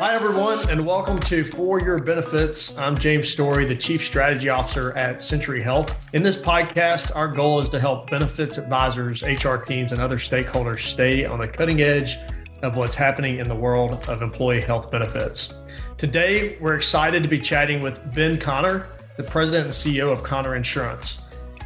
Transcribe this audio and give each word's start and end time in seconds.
Hi, 0.00 0.14
everyone, 0.14 0.70
and 0.70 0.86
welcome 0.86 1.18
to 1.18 1.44
For 1.44 1.78
Your 1.78 1.98
Benefits. 1.98 2.74
I'm 2.78 2.96
James 2.96 3.28
Story, 3.28 3.66
the 3.66 3.76
Chief 3.76 4.02
Strategy 4.02 4.48
Officer 4.48 4.96
at 4.96 5.20
Century 5.20 5.62
Health. 5.62 5.94
In 6.14 6.22
this 6.22 6.38
podcast, 6.38 7.14
our 7.14 7.28
goal 7.28 7.60
is 7.60 7.68
to 7.68 7.78
help 7.78 8.08
benefits 8.08 8.56
advisors, 8.56 9.22
HR 9.22 9.56
teams, 9.56 9.92
and 9.92 10.00
other 10.00 10.16
stakeholders 10.16 10.80
stay 10.80 11.26
on 11.26 11.38
the 11.38 11.46
cutting 11.46 11.82
edge 11.82 12.16
of 12.62 12.78
what's 12.78 12.94
happening 12.94 13.40
in 13.40 13.46
the 13.46 13.54
world 13.54 14.02
of 14.08 14.22
employee 14.22 14.62
health 14.62 14.90
benefits. 14.90 15.52
Today, 15.98 16.56
we're 16.62 16.76
excited 16.76 17.22
to 17.22 17.28
be 17.28 17.38
chatting 17.38 17.82
with 17.82 18.00
Ben 18.14 18.40
Conner, 18.40 18.86
the 19.18 19.22
President 19.22 19.66
and 19.66 19.74
CEO 19.74 20.10
of 20.10 20.22
Conner 20.22 20.56
Insurance. 20.56 21.20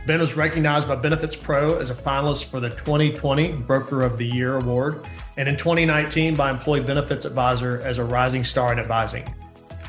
Ben 0.06 0.20
was 0.20 0.36
recognized 0.36 0.86
by 0.86 0.96
Benefits 0.96 1.34
Pro 1.34 1.76
as 1.78 1.88
a 1.88 1.94
finalist 1.94 2.50
for 2.50 2.60
the 2.60 2.68
2020 2.68 3.52
Broker 3.62 4.02
of 4.02 4.18
the 4.18 4.26
Year 4.26 4.58
Award, 4.58 5.06
and 5.38 5.48
in 5.48 5.56
2019 5.56 6.36
by 6.36 6.50
Employee 6.50 6.80
Benefits 6.80 7.24
Advisor 7.24 7.80
as 7.82 7.96
a 7.96 8.04
Rising 8.04 8.44
Star 8.44 8.70
in 8.70 8.78
Advising, 8.78 9.26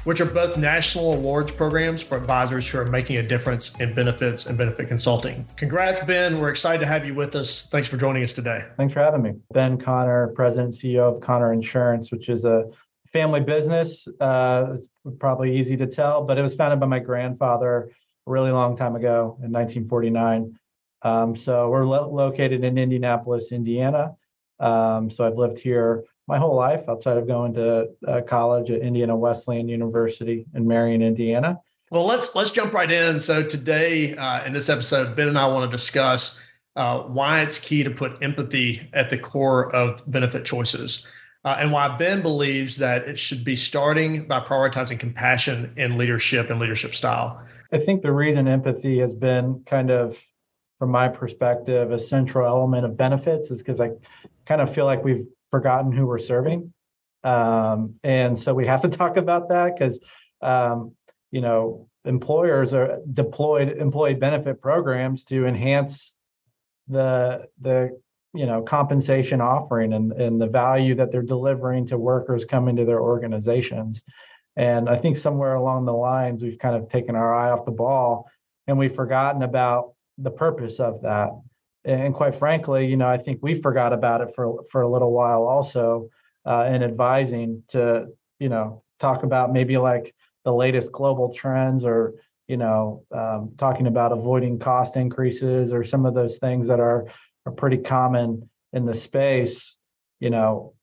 which 0.06 0.22
are 0.22 0.26
both 0.26 0.56
national 0.56 1.16
awards 1.16 1.52
programs 1.52 2.02
for 2.02 2.18
advisors 2.18 2.66
who 2.66 2.78
are 2.78 2.86
making 2.86 3.18
a 3.18 3.24
difference 3.24 3.76
in 3.82 3.94
benefits 3.94 4.46
and 4.46 4.58
benefit 4.58 4.88
consulting. 4.88 5.46
Congrats, 5.58 6.00
Ben. 6.06 6.40
We're 6.40 6.50
excited 6.50 6.80
to 6.80 6.88
have 6.88 7.06
you 7.06 7.14
with 7.14 7.36
us. 7.36 7.68
Thanks 7.68 7.90
for 7.90 7.98
joining 7.98 8.24
us 8.24 8.32
today. 8.32 8.64
Thanks 8.78 8.94
for 8.94 9.02
having 9.02 9.22
me. 9.22 9.34
Ben 9.52 9.78
Conner, 9.78 10.28
President 10.28 10.68
and 10.68 10.74
CEO 10.74 11.14
of 11.14 11.22
Conner 11.22 11.52
Insurance, 11.52 12.14
which 12.14 12.30
is 12.30 12.46
a 12.46 12.70
family 13.12 13.42
business. 13.42 14.08
Uh, 14.22 14.78
it's 14.78 14.88
probably 15.20 15.58
easy 15.58 15.76
to 15.76 15.88
tell, 15.88 16.24
but 16.24 16.38
it 16.38 16.42
was 16.42 16.56
founded 16.56 16.80
by 16.80 16.86
my 16.86 17.00
grandfather 17.00 17.92
a 18.28 18.32
really 18.32 18.52
long 18.52 18.76
time 18.76 18.96
ago 18.96 19.38
in 19.44 19.52
1949. 19.52 20.58
Um, 21.02 21.36
so 21.36 21.70
we're 21.70 21.86
lo- 21.86 22.10
located 22.10 22.64
in 22.64 22.78
Indianapolis, 22.78 23.52
Indiana. 23.52 24.16
Um, 24.60 25.10
so 25.10 25.26
I've 25.26 25.38
lived 25.38 25.60
here 25.60 26.04
my 26.28 26.40
whole 26.40 26.56
life 26.56 26.84
outside 26.90 27.18
of 27.18 27.28
going 27.28 27.54
to 27.54 27.90
uh, 28.08 28.22
college 28.22 28.72
at 28.72 28.82
Indiana 28.82 29.16
Wesleyan 29.16 29.68
University 29.68 30.46
in 30.56 30.68
Marion, 30.68 31.02
Indiana. 31.02 31.60
Well, 31.92 32.06
let's 32.06 32.34
let's 32.34 32.50
jump 32.50 32.74
right 32.74 32.92
in. 32.92 33.20
So 33.20 33.44
today 33.44 34.16
uh, 34.16 34.44
in 34.46 34.54
this 34.54 34.70
episode, 34.70 35.16
Ben 35.16 35.28
and 35.28 35.38
I 35.38 35.46
want 35.46 35.70
to 35.70 35.78
discuss 35.78 36.40
uh, 36.76 37.02
why 37.04 37.42
it's 37.42 37.60
key 37.60 37.84
to 37.84 37.92
put 37.92 38.24
empathy 38.24 38.90
at 38.94 39.10
the 39.10 39.18
core 39.18 39.74
of 39.76 40.02
benefit 40.12 40.46
choices. 40.46 41.06
Uh, 41.46 41.58
and 41.60 41.72
why 41.72 41.96
Ben 41.96 42.24
believes 42.24 42.76
that 42.78 43.08
it 43.08 43.20
should 43.20 43.44
be 43.44 43.56
starting 43.56 44.28
by 44.28 44.40
prioritizing 44.40 45.00
compassion 45.00 45.72
in 45.78 45.96
leadership 45.96 46.50
and 46.50 46.60
leadership 46.60 46.96
style. 46.96 47.46
I 47.72 47.78
think 47.78 48.02
the 48.02 48.12
reason 48.12 48.48
empathy 48.48 48.98
has 49.00 49.14
been 49.14 49.62
kind 49.68 49.92
of, 49.92 50.20
from 50.80 50.90
my 50.90 51.08
perspective, 51.08 51.92
a 51.92 52.00
central 52.00 52.48
element 52.48 52.84
of 52.84 52.98
benefits 52.98 53.52
is 53.52 53.60
because 53.60 53.80
I 53.80 53.92
kind 54.48 54.60
of 54.60 54.74
feel 54.74 54.86
like 54.86 55.04
we've 55.04 55.28
forgotten 55.52 55.92
who 55.92 56.08
we're 56.08 56.18
serving. 56.18 56.74
Um, 57.24 57.94
and 58.04 58.38
so 58.38 58.56
we 58.56 58.66
have 58.66 58.82
to 58.82 58.90
talk 59.02 59.18
about 59.18 59.50
that 59.50 59.78
because, 59.78 60.00
um, 60.42 60.96
you 61.30 61.42
know, 61.42 61.88
employers 62.06 62.74
are 62.74 63.00
deployed 63.14 63.78
employee 63.78 64.16
benefit 64.16 64.62
programs 64.62 65.24
to 65.26 65.46
enhance 65.46 66.16
the 66.88 67.48
the 67.62 68.00
you 68.36 68.46
know 68.46 68.62
compensation 68.62 69.42
offering 69.42 69.94
and, 69.94 70.12
and 70.14 70.42
the 70.42 70.48
value 70.48 70.96
that 70.96 71.12
they're 71.12 71.22
delivering 71.22 71.88
to 71.88 71.98
workers 71.98 72.46
coming 72.46 72.76
to 72.76 72.86
their 72.86 73.02
organizations 73.02 74.02
and 74.56 74.90
I 74.90 74.98
think 74.98 75.18
somewhere 75.18 75.56
along 75.56 75.86
the 75.86 75.94
lines, 75.94 76.42
we've 76.42 76.60
kind 76.60 76.76
of 76.76 76.90
taken 76.90 77.16
our 77.16 77.34
eye 77.34 77.52
off 77.52 77.66
the 77.66 77.72
ball 77.72 78.30
and 78.68 78.78
we've 78.78 78.96
forgotten 78.96 79.44
about 79.44 79.94
the 80.18 80.32
purpose 80.32 80.80
of 80.80 81.02
that. 81.02 81.32
And 81.84 82.14
quite 82.14 82.36
frankly, 82.36 82.88
you 82.88 82.96
know, 82.96 83.08
I 83.08 83.18
think 83.18 83.40
we 83.44 83.62
forgot 83.62 83.94
about 83.94 84.22
it 84.22 84.34
for 84.34 84.64
for 84.72 84.82
a 84.82 84.90
little 84.90 85.12
while 85.12 85.44
also 85.44 86.10
uh, 86.46 86.70
in 86.72 86.84
advising 86.84 87.64
to, 87.70 88.08
you 88.40 88.50
know, 88.50 88.84
talk 89.00 89.24
about 89.24 89.54
maybe 89.54 89.78
like 89.78 90.16
the 90.46 90.54
latest 90.54 90.92
global 90.92 91.34
trends 91.34 91.84
or, 91.84 92.14
you 92.48 92.58
know, 92.58 93.04
um, 93.12 93.52
talking 93.58 93.88
about 93.88 94.12
avoiding 94.12 94.58
cost 94.58 94.96
increases 94.96 95.74
or 95.74 95.84
some 95.84 96.06
of 96.06 96.14
those 96.16 96.38
things 96.38 96.68
that 96.68 96.80
are 96.80 97.06
are 97.46 97.52
pretty 97.52 97.78
common 97.78 98.50
in 98.74 98.86
the 98.86 98.96
space. 98.96 99.78
You 100.20 100.30
know, 100.30 100.74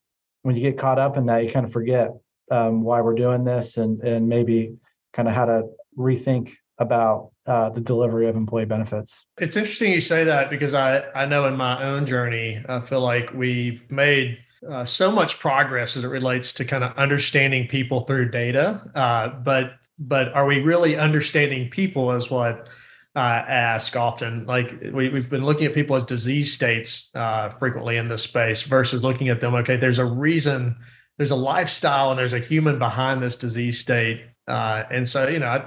when 0.43 0.57
you 0.57 0.63
get 0.63 0.79
caught 0.79 0.99
up 0.99 1.17
in 1.17 1.27
that, 1.27 1.45
you 1.45 1.51
kind 1.51 1.67
of 1.67 1.73
forget 1.73 2.11
um, 2.51 2.83
why 2.83 3.01
we're 3.01 3.15
doing 3.15 3.45
this 3.45 3.77
and 3.77 4.01
and 4.03 4.29
maybe 4.29 4.77
kind 5.13 5.29
of 5.29 5.35
how 5.35 5.47
to 5.47 5.63
rethink 5.97 6.53
about 6.79 7.31
uh, 7.47 7.71
the 7.71 7.81
delivery 7.81 8.29
of 8.29 8.37
employee 8.37 8.65
benefits. 8.65 9.25
It's 9.41 9.57
interesting 9.57 9.93
you 9.93 10.01
say 10.01 10.25
that 10.25 10.51
because 10.51 10.75
I 10.75 11.07
I 11.15 11.27
know 11.27 11.47
in 11.47 11.57
my 11.57 11.83
own 11.83 12.07
journey 12.07 12.63
I 12.69 12.81
feel 12.81 13.01
like 13.01 13.33
we've 13.33 13.89
made 13.91 14.39
uh, 14.69 14.85
so 14.85 15.11
much 15.11 15.39
progress 15.41 15.97
as 15.97 16.05
it 16.05 16.09
relates 16.09 16.53
to 16.53 16.65
kind 16.65 16.85
of 16.85 16.97
understanding 16.97 17.67
people 17.67 18.03
through 18.03 18.31
data, 18.31 18.89
uh, 18.95 19.29
but 19.29 19.73
but 19.99 20.33
are 20.35 20.47
we 20.47 20.61
really 20.61 20.97
understanding 20.97 21.69
people 21.71 22.13
as 22.13 22.31
what 22.31 22.69
uh, 23.15 23.45
ask 23.47 23.97
often. 23.97 24.47
Like 24.47 24.81
we, 24.93 25.09
we've 25.09 25.29
been 25.29 25.45
looking 25.45 25.67
at 25.67 25.75
people 25.75 25.97
as 25.97 26.05
disease 26.05 26.53
states 26.53 27.11
uh, 27.15 27.51
frequently 27.51 27.97
in 27.97 28.09
this 28.09 28.23
space 28.23 28.63
versus 28.63 29.05
looking 29.05 29.29
at 29.29 29.41
them. 29.41 29.55
Okay, 29.55 29.77
there's 29.77 29.99
a 29.99 30.05
reason 30.05 30.77
there's 31.19 31.31
a 31.31 31.37
lifestyle 31.37 32.11
and 32.11 32.19
there's 32.19 32.33
a 32.33 32.39
human 32.39 32.79
behind 32.79 33.23
this 33.23 33.37
disease 33.37 33.79
state. 33.79 34.25
Uh, 34.49 34.85
and 34.91 35.09
so, 35.09 35.29
you 35.29 35.39
know, 35.39 35.47
I, 35.47 35.65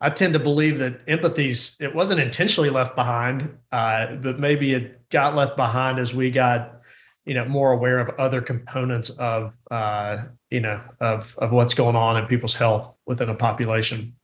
I 0.00 0.10
tend 0.10 0.32
to 0.34 0.38
believe 0.38 0.78
that 0.78 1.00
empathy's 1.08 1.76
it 1.80 1.94
wasn't 1.94 2.20
intentionally 2.20 2.70
left 2.70 2.94
behind, 2.94 3.56
uh, 3.72 4.14
but 4.16 4.38
maybe 4.38 4.74
it 4.74 5.08
got 5.10 5.34
left 5.34 5.56
behind 5.56 5.98
as 5.98 6.14
we 6.14 6.30
got, 6.30 6.80
you 7.24 7.34
know, 7.34 7.44
more 7.46 7.72
aware 7.72 7.98
of 7.98 8.14
other 8.18 8.40
components 8.40 9.10
of, 9.10 9.52
uh, 9.70 10.18
you 10.50 10.60
know, 10.60 10.80
of 11.00 11.34
of 11.38 11.50
what's 11.50 11.74
going 11.74 11.96
on 11.96 12.16
in 12.16 12.26
people's 12.26 12.54
health 12.54 12.94
within 13.06 13.28
a 13.28 13.34
population. 13.34 14.14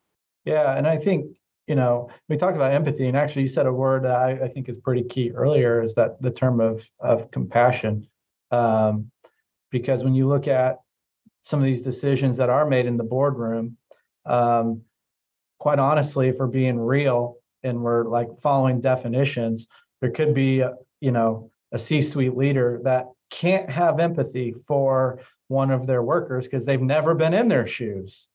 Yeah, 0.45 0.77
and 0.77 0.87
I 0.87 0.99
think 0.99 1.37
you 1.67 1.75
know 1.75 2.11
we 2.29 2.37
talked 2.37 2.57
about 2.57 2.73
empathy, 2.73 3.09
and 3.09 3.17
actually 3.17 3.43
you 3.43 3.49
said 3.49 3.67
a 3.67 3.73
word 3.73 4.05
that 4.05 4.17
I, 4.17 4.31
I 4.45 4.49
think 4.49 4.69
is 4.69 4.79
pretty 4.79 5.05
key 5.05 5.31
earlier 5.33 5.83
is 5.83 5.95
that 5.95 6.21
the 6.21 6.31
term 6.31 6.61
of 6.61 6.89
of 7.01 7.31
compassion. 7.31 8.09
Um, 8.51 9.11
because 9.71 10.05
when 10.05 10.15
you 10.15 10.29
look 10.29 10.47
at 10.47 10.81
some 11.43 11.59
of 11.59 11.67
these 11.67 11.83
decisions 11.83 12.37
that 12.37 12.51
are 12.51 12.69
made 12.69 12.87
in 12.87 12.97
the 12.97 13.05
boardroom, 13.05 13.77
um, 14.27 14.83
quite 15.59 15.79
honestly, 15.79 16.29
if 16.29 16.37
we're 16.39 16.47
being 16.47 16.79
real 16.79 17.39
and 17.63 17.83
we're 17.83 18.05
like 18.05 18.29
following 18.41 18.81
definitions, 18.81 19.67
there 20.01 20.11
could 20.11 20.35
be, 20.35 20.61
a, 20.61 20.75
you 21.01 21.11
know, 21.11 21.51
a 21.73 21.79
C-suite 21.79 22.37
leader 22.37 22.81
that 22.85 23.07
can't 23.31 23.71
have 23.71 23.99
empathy 23.99 24.55
for 24.67 25.21
one 25.49 25.71
of 25.71 25.87
their 25.87 26.03
workers 26.03 26.45
because 26.45 26.65
they've 26.65 26.83
never 26.83 27.15
been 27.15 27.35
in 27.35 27.49
their 27.49 27.67
shoes 27.67 28.29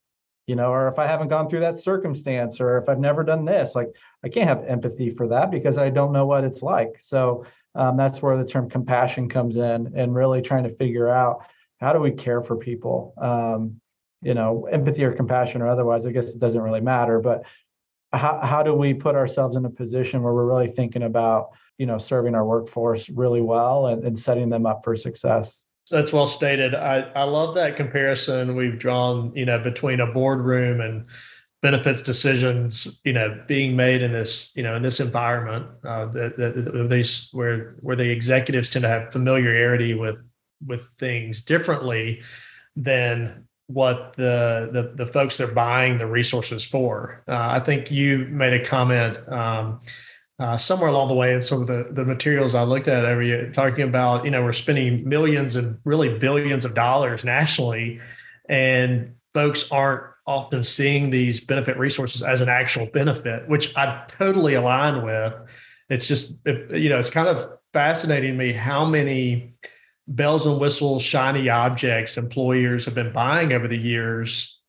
you 0.48 0.56
know 0.56 0.72
or 0.72 0.88
if 0.88 0.98
i 0.98 1.06
haven't 1.06 1.28
gone 1.28 1.50
through 1.50 1.60
that 1.60 1.78
circumstance 1.78 2.60
or 2.60 2.78
if 2.78 2.90
i've 2.90 3.00
never 3.00 3.24
done 3.24 3.46
this 3.46 3.76
like 3.76 3.90
i 4.24 4.30
can't 4.30 4.48
have 4.48 4.64
empathy 4.66 5.10
for 5.10 5.28
that 5.28 5.52
because 5.52 5.78
i 5.78 5.90
don't 5.90 6.12
know 6.14 6.26
what 6.26 6.44
it's 6.44 6.64
like. 6.64 6.96
So 7.00 7.46
um, 7.76 7.96
that's 7.96 8.24
where 8.24 8.38
the 8.38 8.46
term 8.46 8.70
compassion 8.70 9.30
comes 9.30 9.58
in 9.58 9.94
and 9.96 10.16
really 10.16 10.42
trying 10.42 10.64
to 10.64 10.76
figure 10.76 11.08
out 11.08 11.46
how 11.80 11.94
do 11.94 12.00
we 12.00 12.12
care 12.12 12.42
for 12.42 12.56
people? 12.56 13.14
Um, 13.22 13.80
you 14.22 14.34
know 14.34 14.66
empathy 14.66 15.04
or 15.04 15.14
compassion 15.14 15.62
or 15.62 15.68
otherwise 15.68 16.06
i 16.06 16.12
guess 16.12 16.30
it 16.30 16.40
doesn't 16.40 16.62
really 16.62 16.82
matter 16.82 17.20
but 17.20 17.44
how, 18.14 18.40
how 18.42 18.64
do 18.64 18.74
we 18.74 18.94
put 18.94 19.16
ourselves 19.16 19.56
in 19.56 19.66
a 19.66 19.70
position 19.70 20.24
where 20.24 20.34
we're 20.34 20.46
really 20.46 20.68
thinking 20.68 21.04
about 21.04 21.50
you 21.78 21.86
know 21.86 21.98
serving 21.98 22.36
our 22.36 22.46
workforce 22.46 23.10
really 23.10 23.42
well 23.42 23.88
and, 23.88 24.04
and 24.04 24.20
setting 24.20 24.50
them 24.50 24.66
up 24.66 24.84
for 24.84 24.96
success 24.96 25.64
that's 25.90 26.12
well 26.12 26.28
stated 26.28 26.76
I, 26.76 27.02
I 27.16 27.24
love 27.24 27.56
that 27.56 27.76
comparison 27.76 28.56
we've 28.56 28.78
drawn 28.80 29.32
you 29.36 29.46
know 29.46 29.60
between 29.60 30.00
a 30.00 30.08
boardroom 30.08 30.82
and 30.82 31.06
benefits 31.62 32.02
decisions, 32.02 33.02
you 33.04 33.14
know, 33.14 33.44
being 33.48 33.76
made 33.76 34.02
in 34.02 34.12
this, 34.12 34.56
you 34.56 34.64
know, 34.64 34.76
in 34.76 34.84
this 34.84 35.00
environment, 35.00 35.66
uh, 35.84 36.06
that, 36.08 36.38
that 36.38 36.88
these 36.90 37.30
where 37.32 37.76
where 37.80 37.96
the 37.96 38.10
executives 38.10 38.70
tend 38.70 38.84
to 38.84 38.90
have 38.90 39.12
familiarity 39.12 39.94
with 39.94 40.18
with 40.66 40.88
things 40.98 41.42
differently 41.42 42.22
than 42.76 43.48
what 43.68 44.14
the 44.18 44.70
the, 44.72 45.04
the 45.04 45.12
folks 45.12 45.38
they're 45.38 45.48
buying 45.48 45.98
the 45.98 46.06
resources 46.06 46.64
for. 46.64 47.24
Uh, 47.28 47.48
I 47.52 47.60
think 47.60 47.90
you 47.92 48.28
made 48.30 48.54
a 48.54 48.64
comment 48.64 49.18
um, 49.28 49.80
uh, 50.40 50.58
somewhere 50.58 50.90
along 50.90 51.08
the 51.08 51.16
way 51.16 51.34
in 51.34 51.42
some 51.42 51.62
of 51.62 51.68
the 51.68 51.88
the 51.92 52.06
materials 52.06 52.54
I 52.54 52.64
looked 52.64 52.88
at 52.88 53.06
every 53.06 53.28
year, 53.28 53.50
talking 53.52 53.84
about 53.84 54.26
you 54.26 54.32
know 54.32 54.44
we're 54.44 54.54
spending 54.54 55.08
millions 55.08 55.56
and 55.56 55.80
really 55.84 56.18
billions 56.18 56.66
of 56.66 56.74
dollars 56.74 57.26
nationally, 57.26 58.00
and 58.48 59.16
folks 59.34 59.72
aren't 59.72 60.04
often 60.28 60.62
seeing 60.62 61.10
these 61.10 61.40
benefit 61.40 61.78
resources 61.78 62.22
as 62.22 62.42
an 62.42 62.50
actual 62.50 62.86
benefit, 62.88 63.48
which 63.48 63.76
I 63.78 64.04
totally 64.08 64.56
align 64.56 65.04
with. 65.04 65.34
It's 65.90 66.06
just, 66.06 66.38
you 66.46 66.90
know, 66.90 67.00
it's 67.00 67.10
kind 67.10 67.30
of 67.30 67.58
fascinating 67.72 68.32
to 68.32 68.38
me 68.38 68.52
how 68.52 68.84
many 68.84 69.54
bells 70.08 70.46
and 70.46 70.60
whistles, 70.60 71.02
shiny 71.02 71.50
objects 71.50 72.18
employers 72.18 72.84
have 72.86 72.94
been 72.94 73.14
buying 73.14 73.54
over 73.54 73.68
the 73.68 73.78
years 73.78 74.60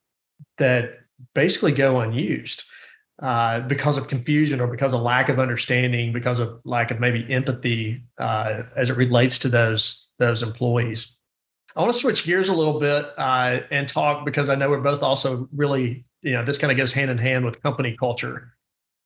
that 0.59 0.99
basically 1.35 1.73
go 1.73 2.01
unused 2.01 2.65
uh, 3.21 3.61
because 3.61 3.97
of 3.99 4.09
confusion 4.09 4.61
or 4.61 4.67
because 4.67 4.93
of 4.93 5.01
lack 5.01 5.29
of 5.29 5.39
understanding, 5.39 6.13
because 6.13 6.39
of 6.39 6.61
lack 6.65 6.91
of 6.91 7.01
maybe 7.01 7.27
empathy 7.33 8.03
uh, 8.19 8.63
as 8.77 8.91
it 8.91 8.97
relates 8.97 9.39
to 9.39 9.49
those 9.49 10.09
those 10.19 10.43
employees. 10.43 11.17
I 11.77 11.81
want 11.81 11.93
to 11.93 11.99
switch 11.99 12.25
gears 12.25 12.49
a 12.49 12.55
little 12.55 12.81
bit 12.81 13.07
uh, 13.19 13.61
and 13.71 13.89
talk 13.89 14.25
because 14.25 14.49
I 14.49 14.57
know 14.57 14.71
we're 14.71 14.81
both 14.81 15.03
also 15.03 15.49
really, 15.55 16.05
you 16.23 16.33
know, 16.33 16.43
this 16.43 16.59
kind 16.59 16.73
of 16.73 16.77
goes 16.77 16.93
hand 16.93 17.11
in 17.11 17.19
hand 17.19 17.45
with 17.45 17.63
company 17.63 17.97
culture. 17.97 18.53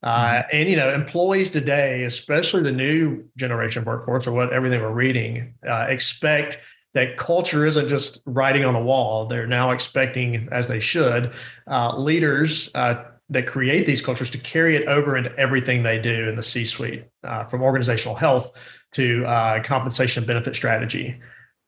Uh, 0.03 0.43
mm-hmm. 0.43 0.56
and 0.56 0.69
you 0.69 0.76
know, 0.76 0.93
employees 0.93 1.50
today, 1.50 2.05
especially 2.05 2.62
the 2.62 2.73
new 2.73 3.25
generation 3.37 3.85
workforce, 3.85 4.26
or 4.26 4.32
what 4.32 4.53
everything 4.53 4.81
we're 4.81 4.91
reading, 4.91 5.55
uh, 5.69 5.87
expect 5.88 6.59
that 6.94 7.17
culture 7.17 7.64
isn't 7.67 7.88
just 7.88 8.23
writing 8.26 8.64
on 8.64 8.75
a 8.75 8.82
wall. 8.82 9.26
They're 9.26 9.47
now 9.47 9.70
expecting, 9.70 10.49
as 10.53 10.69
they 10.69 10.81
should, 10.81 11.32
uh, 11.67 11.97
leaders 11.97 12.70
uh, 12.75 13.05
that 13.32 13.46
create 13.46 13.87
these 13.87 14.02
cultures 14.02 14.31
to 14.31 14.38
carry 14.38 14.76
it 14.76 14.87
over 14.87 15.17
into 15.17 15.34
everything 15.38 15.82
they 15.82 15.99
do 15.99 16.29
in 16.29 16.34
the 16.34 16.43
C-suite, 16.43 17.05
uh, 17.25 17.44
from 17.44 17.62
organizational 17.62 18.14
health 18.14 18.52
to 18.93 19.25
uh, 19.26 19.62
compensation 19.62 20.25
benefit 20.25 20.55
strategy. 20.55 21.19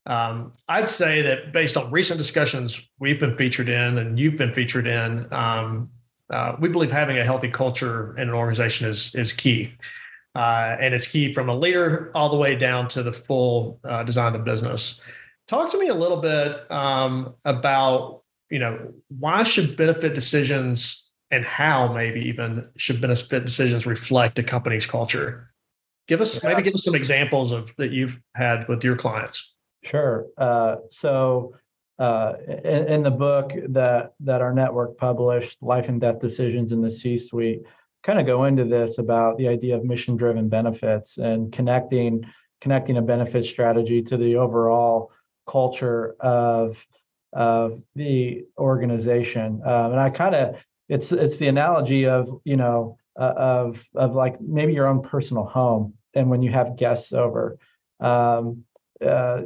Um, 0.07 0.53
I'd 0.69 0.89
say 0.89 1.23
that 1.23 1.53
based 1.53 1.77
on 1.77 1.91
recent 1.91 2.19
discussions 2.19 2.89
we've 2.99 3.19
been 3.19 3.37
featured 3.37 3.71
in 3.71 3.99
and 3.99 4.19
you've 4.19 4.37
been 4.37 4.53
featured 4.53 4.87
in, 4.87 5.27
um, 5.33 5.89
uh, 6.31 6.57
we 6.61 6.69
believe 6.69 6.91
having 6.91 7.19
a 7.19 7.25
healthy 7.25 7.49
culture 7.49 8.17
in 8.19 8.29
an 8.29 8.35
organization 8.35 8.87
is 8.87 9.15
is 9.15 9.33
key, 9.33 9.73
uh, 10.35 10.77
and 10.81 10.95
it's 10.95 11.07
key 11.07 11.33
from 11.33 11.49
a 11.49 11.57
leader 11.57 12.11
all 12.15 12.29
the 12.29 12.37
way 12.37 12.55
down 12.55 12.89
to 12.89 13.03
the 13.03 13.13
full 13.13 13.79
uh, 13.85 14.03
design 14.03 14.29
of 14.29 14.33
the 14.33 14.39
business. 14.39 15.01
Talk 15.49 15.71
to 15.71 15.79
me 15.79 15.89
a 15.89 15.95
little 15.95 16.21
bit 16.21 16.71
um, 16.71 17.35
about 17.45 18.23
you 18.51 18.59
know 18.59 18.93
why 19.09 19.43
should 19.43 19.77
benefit 19.77 20.15
decisions 20.15 21.04
and 21.35 21.45
how 21.45 21.93
maybe 21.93 22.21
even 22.21 22.69
should 22.77 23.01
benefit 23.01 23.45
decisions 23.45 23.87
reflect 23.87 24.39
a 24.39 24.43
company's 24.43 24.87
culture. 24.87 25.51
Give 26.07 26.21
us 26.21 26.43
yeah. 26.43 26.51
maybe 26.51 26.63
give 26.63 26.75
us 26.75 26.85
some 26.85 26.95
examples 26.95 27.51
of 27.51 27.71
that 27.77 27.91
you've 27.91 28.21
had 28.35 28.69
with 28.69 28.85
your 28.85 28.95
clients. 28.95 29.55
Sure. 29.83 30.27
Uh, 30.39 30.77
so 30.91 31.55
uh, 31.99 32.35
in, 32.65 32.87
in, 32.89 33.03
the 33.03 33.11
book 33.11 33.53
that 33.69 34.13
that 34.21 34.41
our 34.41 34.53
network 34.53 34.97
published, 34.97 35.59
Life 35.61 35.89
and 35.89 36.01
Death 36.01 36.21
Decisions 36.21 36.73
in 36.73 36.81
the 36.81 36.91
C-Suite, 36.91 37.63
kind 38.03 38.21
of 38.21 38.27
go 38.27 38.45
into 38.45 38.65
this 38.65 38.99
about 38.99 39.37
the 39.39 39.49
idea 39.49 39.77
of 39.77 39.85
mission-driven 39.85 40.49
benefits 40.49 41.19
and 41.19 41.53
connecting 41.53 42.25
connecting 42.61 42.97
a 42.97 43.03
benefit 43.03 43.45
strategy 43.45 44.03
to 44.03 44.17
the 44.17 44.37
overall 44.37 45.11
culture 45.47 46.15
of 46.21 46.85
of 47.33 47.83
the 47.97 48.45
organization. 48.59 49.61
Um, 49.65 49.93
and 49.93 50.01
I 50.01 50.11
kind 50.11 50.35
of 50.35 50.57
it's 50.89 51.13
it's 51.13 51.37
the 51.39 51.49
analogy 51.49 52.07
of 52.07 52.41
you 52.45 52.57
know 52.57 52.99
uh, 53.19 53.35
of 53.37 53.85
of 53.95 54.15
like 54.15 54.41
maybe 54.41 54.73
your 54.73 54.87
own 54.87 55.03
personal 55.03 55.45
home 55.45 55.95
and 56.15 56.31
when 56.31 56.43
you 56.43 56.51
have 56.51 56.77
guests 56.77 57.13
over. 57.13 57.59
Um, 58.01 58.65
uh, 59.05 59.43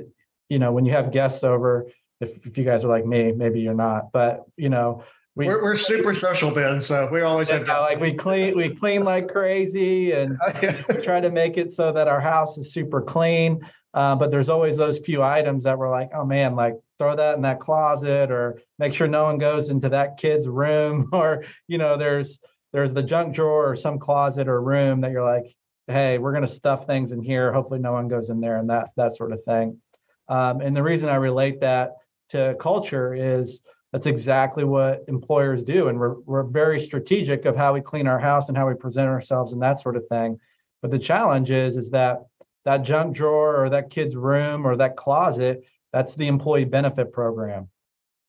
you 0.49 0.58
know, 0.58 0.73
when 0.73 0.85
you 0.85 0.93
have 0.93 1.12
guests 1.12 1.44
over, 1.44 1.90
if, 2.20 2.46
if 2.46 2.56
you 2.56 2.64
guys 2.64 2.85
are 2.85 2.88
like 2.88 3.06
me, 3.06 3.32
maybe 3.32 3.61
you're 3.61 3.75
not, 3.75 4.12
but 4.12 4.44
you 4.56 4.69
know, 4.69 5.05
we, 5.37 5.46
we're, 5.46 5.62
we're 5.62 5.76
super 5.76 6.12
social, 6.14 6.50
Ben. 6.50 6.81
So 6.81 7.08
we 7.12 7.20
always 7.20 7.49
have 7.50 7.64
know, 7.64 7.81
like 7.81 8.00
we 8.00 8.12
clean 8.12 8.56
we 8.56 8.75
clean 8.75 9.05
like 9.05 9.29
crazy, 9.29 10.11
and 10.11 10.37
we 10.88 11.00
try 11.02 11.20
to 11.20 11.31
make 11.31 11.56
it 11.56 11.73
so 11.73 11.93
that 11.93 12.08
our 12.08 12.20
house 12.20 12.58
is 12.58 12.73
super 12.73 13.00
clean. 13.00 13.61
Uh, 13.94 14.17
but 14.17 14.32
there's 14.32 14.49
always 14.49 14.76
those 14.76 14.99
few 14.99 15.23
items 15.23 15.62
that 15.64 15.79
we're 15.79 15.90
like, 15.90 16.11
oh 16.12 16.25
man, 16.25 16.56
like 16.56 16.75
throw 16.99 17.17
that 17.17 17.37
in 17.37 17.43
that 17.43 17.61
closet, 17.61 18.31
or 18.31 18.61
make 18.79 18.95
sure 18.95 19.09
no 19.09 19.25
one 19.25 19.39
goes 19.39 19.69
into 19.69 19.89
that 19.91 20.17
kid's 20.17 20.49
room, 20.49 21.09
or 21.12 21.45
you 21.67 21.79
know, 21.79 21.97
there's 21.97 22.39
there's 22.73 22.95
the 22.95 23.03
junk 23.03 23.35
drawer 23.35 23.71
or 23.71 23.77
some 23.77 23.99
closet 23.99 24.49
or 24.49 24.61
room 24.61 25.00
that 25.00 25.11
you're 25.11 25.25
like, 25.25 25.55
hey, 25.87 26.19
we're 26.19 26.33
gonna 26.33 26.49
stuff 26.49 26.87
things 26.87 27.12
in 27.12 27.23
here. 27.23 27.53
Hopefully, 27.53 27.81
no 27.81 27.93
one 27.93 28.09
goes 28.09 28.31
in 28.31 28.41
there, 28.41 28.59
and 28.59 28.71
that 28.71 28.91
that 28.97 29.17
sort 29.17 29.33
of 29.33 29.43
thing. 29.45 29.81
Um, 30.29 30.61
and 30.61 30.77
the 30.77 30.83
reason 30.83 31.09
I 31.09 31.17
relate 31.17 31.61
that 31.61 31.93
to 32.31 32.56
culture 32.61 33.15
is 33.15 33.62
that's 33.93 34.06
exactly 34.06 34.65
what 34.65 35.05
employers 35.09 35.62
do. 35.62 35.89
And 35.89 35.99
we're, 35.99 36.19
we're 36.21 36.43
very 36.43 36.81
strategic 36.81 37.47
of 37.47 37.56
how 37.56 37.73
we 37.73 37.81
clean 37.81 38.06
our 38.06 38.19
house 38.19 38.49
and 38.49 38.56
how 38.56 38.69
we 38.69 38.75
present 38.75 39.09
ourselves 39.09 39.53
and 39.53 39.62
that 39.62 39.81
sort 39.81 39.97
of 39.97 40.06
thing. 40.09 40.39
But 40.83 40.91
the 40.91 40.99
challenge 40.99 41.50
is, 41.50 41.77
is 41.77 41.91
that 41.91 42.27
that 42.65 42.83
junk 42.83 43.17
drawer 43.17 43.62
or 43.62 43.71
that 43.71 43.91
kid's 43.91 44.15
room 44.15 44.67
or 44.67 44.77
that 44.77 44.97
closet, 44.97 45.65
that's 45.93 46.14
the 46.14 46.29
employee 46.29 46.64
benefit 46.64 47.12
program. 47.12 47.69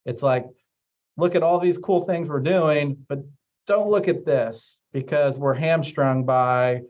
It's 0.06 0.24
like, 0.24 0.46
look 1.18 1.36
at 1.36 1.44
all 1.44 1.60
these 1.60 1.78
cool 1.78 2.02
things 2.02 2.30
we're 2.30 2.40
doing, 2.40 3.06
but 3.08 3.20
don't 3.68 3.90
look 3.90 4.08
at 4.08 4.26
this 4.26 4.80
because 4.94 5.38
we're 5.38 5.54
hamstrung 5.54 6.26
by 6.26 6.82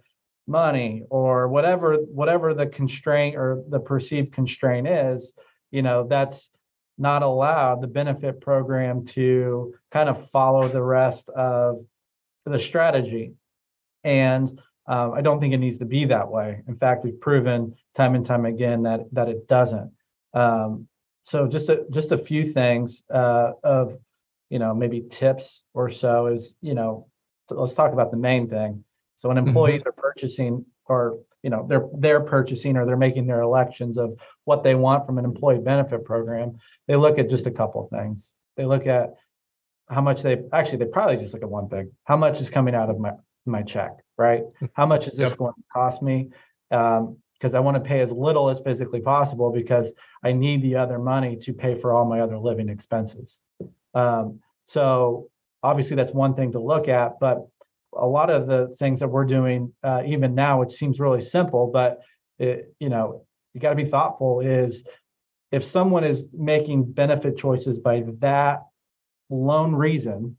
money 0.47 1.03
or 1.11 1.47
whatever 1.47 1.95
whatever 1.95 2.55
the 2.55 2.65
constraint 2.65 3.35
or 3.35 3.63
the 3.69 3.79
perceived 3.79 4.33
constraint 4.33 4.87
is 4.87 5.35
you 5.69 5.83
know 5.83 6.07
that's 6.07 6.49
not 6.99 7.23
allowed 7.23 7.81
the 7.81 7.87
benefit 7.87 8.41
program 8.41 9.05
to 9.05 9.73
kind 9.89 10.09
of 10.09 10.29
follow 10.31 10.67
the 10.67 10.81
rest 10.81 11.29
of 11.29 11.85
the 12.45 12.59
strategy. 12.59 13.33
And 14.03 14.61
um, 14.85 15.13
i 15.13 15.21
don't 15.21 15.39
think 15.39 15.53
it 15.53 15.59
needs 15.59 15.77
to 15.77 15.85
be 15.85 16.05
that 16.05 16.29
way. 16.29 16.61
In 16.67 16.75
fact 16.75 17.03
we've 17.03 17.19
proven 17.19 17.75
time 17.95 18.15
and 18.15 18.25
time 18.25 18.45
again 18.45 18.83
that 18.83 19.01
that 19.13 19.29
it 19.29 19.47
doesn't 19.47 19.91
um, 20.33 20.87
so 21.23 21.47
just 21.47 21.69
a 21.69 21.85
just 21.91 22.11
a 22.11 22.17
few 22.17 22.45
things 22.45 23.03
uh, 23.13 23.51
of 23.63 23.97
you 24.49 24.59
know 24.59 24.73
maybe 24.73 25.01
tips 25.09 25.63
or 25.73 25.89
so 25.89 26.27
is 26.27 26.55
you 26.61 26.73
know 26.73 27.07
let's 27.49 27.73
talk 27.73 27.93
about 27.93 28.11
the 28.11 28.17
main 28.17 28.47
thing 28.49 28.83
so 29.15 29.27
when 29.27 29.37
mm-hmm. 29.37 29.47
employees 29.47 29.81
mm-hmm. 29.81 29.89
are 29.89 29.93
purchasing 29.93 30.65
or 30.85 31.19
you 31.43 31.49
know 31.49 31.65
they're 31.67 31.87
they're 31.97 32.21
purchasing 32.21 32.77
or 32.77 32.85
they're 32.85 32.97
making 32.97 33.27
their 33.27 33.41
elections 33.41 33.97
of 33.97 34.17
what 34.45 34.63
they 34.63 34.75
want 34.75 35.05
from 35.05 35.17
an 35.17 35.25
employee 35.25 35.59
benefit 35.59 36.03
program, 36.05 36.57
they 36.87 36.95
look 36.95 37.19
at 37.19 37.29
just 37.29 37.45
a 37.45 37.51
couple 37.51 37.83
of 37.83 37.89
things. 37.89 38.31
They 38.57 38.65
look 38.65 38.87
at 38.87 39.13
how 39.89 40.01
much 40.01 40.21
they 40.21 40.37
actually 40.53 40.77
they 40.79 40.85
probably 40.85 41.17
just 41.17 41.33
look 41.33 41.43
at 41.43 41.49
one 41.49 41.69
thing. 41.69 41.91
How 42.05 42.17
much 42.17 42.39
is 42.41 42.49
coming 42.49 42.75
out 42.75 42.89
of 42.89 42.99
my 42.99 43.11
my 43.45 43.61
check, 43.61 43.91
right? 44.17 44.43
How 44.73 44.85
much 44.85 45.07
is 45.07 45.15
this 45.17 45.29
yep. 45.29 45.37
going 45.37 45.53
to 45.53 45.63
cost 45.73 46.01
me? 46.01 46.29
Um, 46.71 47.17
because 47.39 47.53
I 47.53 47.59
want 47.59 47.75
to 47.75 47.81
pay 47.81 48.01
as 48.01 48.11
little 48.11 48.49
as 48.49 48.59
physically 48.59 48.99
possible 48.99 49.51
because 49.51 49.93
I 50.23 50.33
need 50.33 50.61
the 50.61 50.75
other 50.75 50.99
money 50.99 51.37
to 51.37 51.53
pay 51.53 51.75
for 51.75 51.93
all 51.93 52.05
my 52.05 52.19
other 52.19 52.37
living 52.37 52.69
expenses. 52.69 53.41
Um, 53.93 54.41
so 54.67 55.29
obviously 55.63 55.95
that's 55.95 56.11
one 56.11 56.35
thing 56.35 56.51
to 56.51 56.59
look 56.59 56.87
at, 56.87 57.19
but 57.19 57.47
a 57.93 58.05
lot 58.05 58.29
of 58.29 58.47
the 58.47 58.75
things 58.77 58.99
that 58.99 59.07
we're 59.07 59.25
doing 59.25 59.73
uh, 59.83 60.03
even 60.05 60.35
now 60.35 60.59
which 60.59 60.71
seems 60.71 60.99
really 60.99 61.21
simple 61.21 61.69
but 61.73 61.99
it, 62.37 62.73
you 62.79 62.89
know 62.89 63.25
you 63.53 63.59
got 63.59 63.71
to 63.71 63.75
be 63.75 63.85
thoughtful 63.85 64.41
is 64.41 64.83
if 65.51 65.63
someone 65.63 66.03
is 66.03 66.27
making 66.33 66.91
benefit 66.91 67.37
choices 67.37 67.79
by 67.79 68.03
that 68.19 68.63
lone 69.29 69.73
reason 69.73 70.37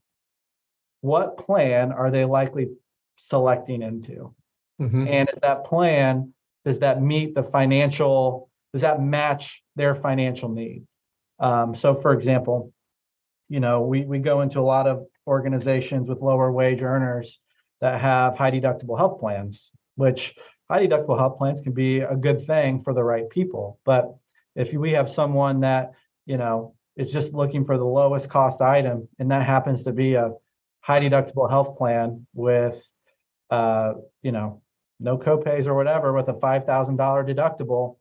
what 1.01 1.39
plan 1.39 1.93
are 1.93 2.11
they 2.11 2.25
likely 2.25 2.69
selecting 3.17 3.83
into 3.83 4.33
mm-hmm. 4.81 5.09
and 5.09 5.29
is 5.33 5.41
that 5.41 5.65
plan 5.65 6.33
does 6.65 6.79
that 6.81 7.03
meet 7.03 7.35
the 7.35 7.43
financial 7.43 8.51
does 8.73 8.83
that 8.83 9.03
match 9.03 9.63
their 9.77 9.95
financial 9.95 10.49
need 10.49 10.85
um, 11.39 11.75
so 11.75 11.95
for 11.95 12.13
example 12.13 12.73
you 13.49 13.61
know 13.61 13.83
we, 13.83 14.05
we 14.05 14.19
go 14.19 14.41
into 14.41 14.61
a 14.61 14.63
lot 14.63 14.87
of 14.87 15.07
organizations 15.27 16.09
with 16.09 16.21
lower 16.21 16.51
wage 16.51 16.83
earners 16.83 17.39
that 17.81 18.01
have 18.01 18.37
high 18.37 18.51
deductible 18.51 18.99
health 18.99 19.21
plans, 19.21 19.71
which 19.97 20.35
high 20.71 20.87
deductible 20.87 21.19
health 21.19 21.39
plans 21.39 21.61
can 21.61 21.73
be 21.73 22.01
a 22.01 22.17
good 22.17 22.45
thing 22.45 22.83
for 22.83 22.93
the 22.93 23.03
right 23.03 23.29
people. 23.31 23.79
But 23.85 24.15
if 24.55 24.73
we 24.73 24.93
have 24.93 25.09
someone 25.09 25.61
that, 25.61 25.93
you 26.27 26.37
know, 26.37 26.75
is 26.97 27.13
just 27.13 27.33
looking 27.33 27.65
for 27.65 27.79
the 27.79 27.85
lowest 27.85 28.29
cost 28.29 28.61
item, 28.61 29.09
and 29.19 29.31
that 29.31 29.47
happens 29.47 29.85
to 29.85 29.93
be 29.93 30.15
a 30.15 30.33
high 30.81 31.01
deductible 31.01 31.49
health 31.49 31.79
plan 31.79 32.27
with, 32.35 32.85
uh, 33.51 33.95
you 34.23 34.33
know, 34.33 34.63
no 35.01 35.17
copays 35.19 35.67
or 35.67 35.75
whatever 35.75 36.13
with 36.13 36.29
a 36.29 36.35
$5,000 36.35 36.67
deductible, 36.97 37.97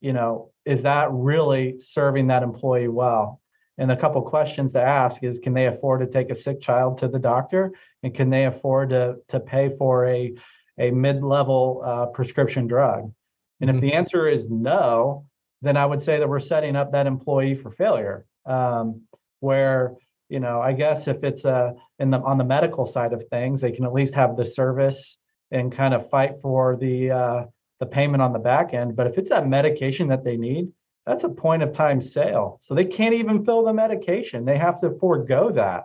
you 0.00 0.12
know, 0.12 0.50
is 0.64 0.82
that 0.82 1.08
really 1.12 1.78
serving 1.78 2.26
that 2.26 2.42
employee 2.42 2.88
well? 2.88 3.40
And 3.78 3.90
a 3.90 3.96
couple 3.96 4.20
questions 4.22 4.72
to 4.74 4.82
ask 4.82 5.22
is 5.22 5.38
can 5.38 5.54
they 5.54 5.66
afford 5.66 6.00
to 6.00 6.06
take 6.06 6.30
a 6.30 6.34
sick 6.34 6.60
child 6.60 6.98
to 6.98 7.08
the 7.08 7.18
doctor? 7.18 7.72
And 8.02 8.14
can 8.14 8.28
they 8.28 8.44
afford 8.44 8.90
to, 8.90 9.16
to 9.28 9.40
pay 9.40 9.74
for 9.78 10.06
a, 10.06 10.34
a 10.78 10.90
mid 10.90 11.22
level 11.22 11.82
uh, 11.84 12.06
prescription 12.06 12.66
drug? 12.66 13.12
And 13.60 13.70
mm-hmm. 13.70 13.78
if 13.78 13.80
the 13.82 13.94
answer 13.94 14.28
is 14.28 14.50
no, 14.50 15.24
then 15.62 15.76
I 15.76 15.86
would 15.86 16.02
say 16.02 16.18
that 16.18 16.28
we're 16.28 16.40
setting 16.40 16.76
up 16.76 16.92
that 16.92 17.06
employee 17.06 17.54
for 17.54 17.70
failure. 17.70 18.26
Um, 18.44 19.02
where, 19.40 19.94
you 20.28 20.40
know, 20.40 20.60
I 20.60 20.72
guess 20.72 21.08
if 21.08 21.24
it's 21.24 21.44
uh, 21.44 21.72
in 21.98 22.10
the, 22.10 22.18
on 22.18 22.36
the 22.36 22.44
medical 22.44 22.86
side 22.86 23.12
of 23.12 23.24
things, 23.28 23.60
they 23.60 23.72
can 23.72 23.84
at 23.84 23.92
least 23.92 24.14
have 24.14 24.36
the 24.36 24.44
service 24.44 25.16
and 25.50 25.74
kind 25.74 25.94
of 25.94 26.08
fight 26.10 26.34
for 26.40 26.76
the, 26.76 27.10
uh, 27.10 27.44
the 27.80 27.86
payment 27.86 28.22
on 28.22 28.32
the 28.32 28.38
back 28.38 28.74
end. 28.74 28.96
But 28.96 29.06
if 29.06 29.18
it's 29.18 29.30
that 29.30 29.48
medication 29.48 30.08
that 30.08 30.24
they 30.24 30.36
need, 30.36 30.72
that's 31.06 31.24
a 31.24 31.28
point 31.28 31.62
of 31.62 31.72
time 31.72 32.02
sale. 32.02 32.60
So 32.62 32.74
they 32.74 32.84
can't 32.84 33.14
even 33.14 33.44
fill 33.44 33.64
the 33.64 33.72
medication. 33.72 34.44
They 34.44 34.58
have 34.58 34.80
to 34.80 34.96
forego 34.98 35.50
that. 35.52 35.84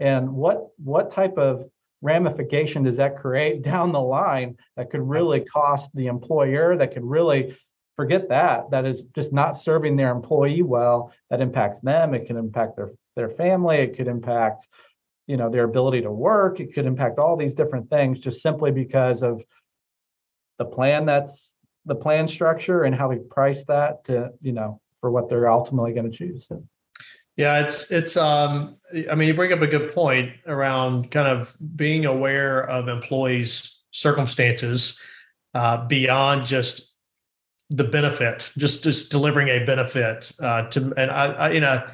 And 0.00 0.32
what 0.32 0.68
what 0.82 1.10
type 1.10 1.38
of 1.38 1.64
ramification 2.02 2.82
does 2.82 2.96
that 2.96 3.16
create 3.16 3.62
down 3.72 3.92
the 3.92 4.00
line 4.00 4.56
that 4.76 4.90
could 4.90 5.02
really 5.02 5.40
cost 5.40 5.94
the 5.94 6.06
employer, 6.06 6.76
that 6.76 6.92
could 6.92 7.04
really 7.04 7.56
forget 7.96 8.28
that 8.28 8.70
that 8.70 8.84
is 8.84 9.04
just 9.14 9.32
not 9.32 9.56
serving 9.56 9.96
their 9.96 10.10
employee 10.10 10.62
well 10.62 11.12
that 11.30 11.40
impacts 11.40 11.80
them 11.80 12.14
it 12.14 12.26
can 12.26 12.36
impact 12.36 12.76
their 12.76 12.92
their 13.16 13.30
family 13.30 13.76
it 13.76 13.96
could 13.96 14.08
impact 14.08 14.68
you 15.26 15.36
know 15.36 15.50
their 15.50 15.64
ability 15.64 16.02
to 16.02 16.10
work 16.10 16.60
it 16.60 16.74
could 16.74 16.86
impact 16.86 17.18
all 17.18 17.36
these 17.36 17.54
different 17.54 17.88
things 17.88 18.18
just 18.18 18.42
simply 18.42 18.70
because 18.70 19.22
of 19.22 19.42
the 20.58 20.64
plan 20.64 21.06
that's 21.06 21.54
the 21.86 21.94
plan 21.94 22.28
structure 22.28 22.84
and 22.84 22.94
how 22.94 23.08
we 23.08 23.18
price 23.18 23.64
that 23.64 24.04
to 24.04 24.30
you 24.40 24.52
know 24.52 24.80
for 25.00 25.10
what 25.10 25.28
they're 25.28 25.48
ultimately 25.48 25.92
going 25.92 26.10
to 26.10 26.16
choose 26.16 26.48
yeah 27.36 27.60
it's 27.60 27.90
it's 27.90 28.16
um 28.16 28.76
i 29.10 29.14
mean 29.14 29.28
you 29.28 29.34
bring 29.34 29.52
up 29.52 29.62
a 29.62 29.66
good 29.66 29.92
point 29.92 30.30
around 30.46 31.10
kind 31.10 31.28
of 31.28 31.56
being 31.76 32.04
aware 32.04 32.68
of 32.68 32.88
employees 32.88 33.82
circumstances 33.90 35.00
uh, 35.54 35.86
beyond 35.86 36.44
just 36.44 36.94
the 37.70 37.84
benefit 37.84 38.50
just 38.58 38.84
just 38.84 39.10
delivering 39.10 39.48
a 39.48 39.64
benefit 39.64 40.32
uh, 40.40 40.68
to 40.68 40.92
and 40.96 41.10
I, 41.10 41.26
I 41.32 41.50
you 41.52 41.60
know 41.60 41.84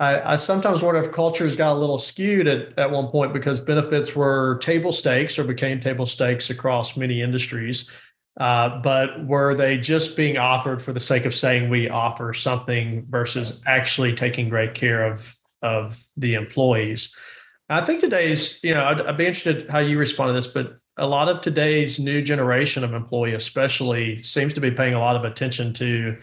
I, 0.00 0.32
I, 0.32 0.36
sometimes 0.36 0.82
wonder 0.82 1.00
if 1.00 1.12
cultures 1.12 1.54
got 1.54 1.74
a 1.74 1.78
little 1.78 1.98
skewed 1.98 2.48
at, 2.48 2.76
at 2.78 2.90
one 2.90 3.08
point 3.08 3.32
because 3.32 3.60
benefits 3.60 4.16
were 4.16 4.58
table 4.58 4.90
stakes 4.90 5.38
or 5.38 5.44
became 5.44 5.78
table 5.78 6.06
stakes 6.06 6.50
across 6.50 6.96
many 6.96 7.22
industries. 7.22 7.88
Uh, 8.40 8.80
but 8.80 9.24
were 9.26 9.54
they 9.54 9.78
just 9.78 10.16
being 10.16 10.36
offered 10.36 10.82
for 10.82 10.92
the 10.92 10.98
sake 10.98 11.24
of 11.24 11.32
saying 11.32 11.70
we 11.70 11.88
offer 11.88 12.32
something 12.32 13.06
versus 13.08 13.60
actually 13.66 14.12
taking 14.12 14.48
great 14.48 14.74
care 14.74 15.04
of 15.04 15.36
of 15.62 16.04
the 16.16 16.34
employees? 16.34 17.14
I 17.70 17.84
think 17.84 18.00
today's, 18.00 18.62
you 18.62 18.74
know, 18.74 18.84
I'd, 18.84 19.00
I'd 19.00 19.16
be 19.16 19.26
interested 19.26 19.70
how 19.70 19.78
you 19.78 19.98
respond 19.98 20.30
to 20.30 20.32
this, 20.34 20.48
but 20.48 20.76
a 20.96 21.06
lot 21.06 21.28
of 21.28 21.40
today's 21.40 21.98
new 21.98 22.20
generation 22.20 22.84
of 22.84 22.92
employee, 22.92 23.34
especially, 23.34 24.22
seems 24.22 24.52
to 24.54 24.60
be 24.60 24.70
paying 24.70 24.94
a 24.94 24.98
lot 24.98 25.16
of 25.16 25.24
attention 25.24 25.72
to 25.74 26.16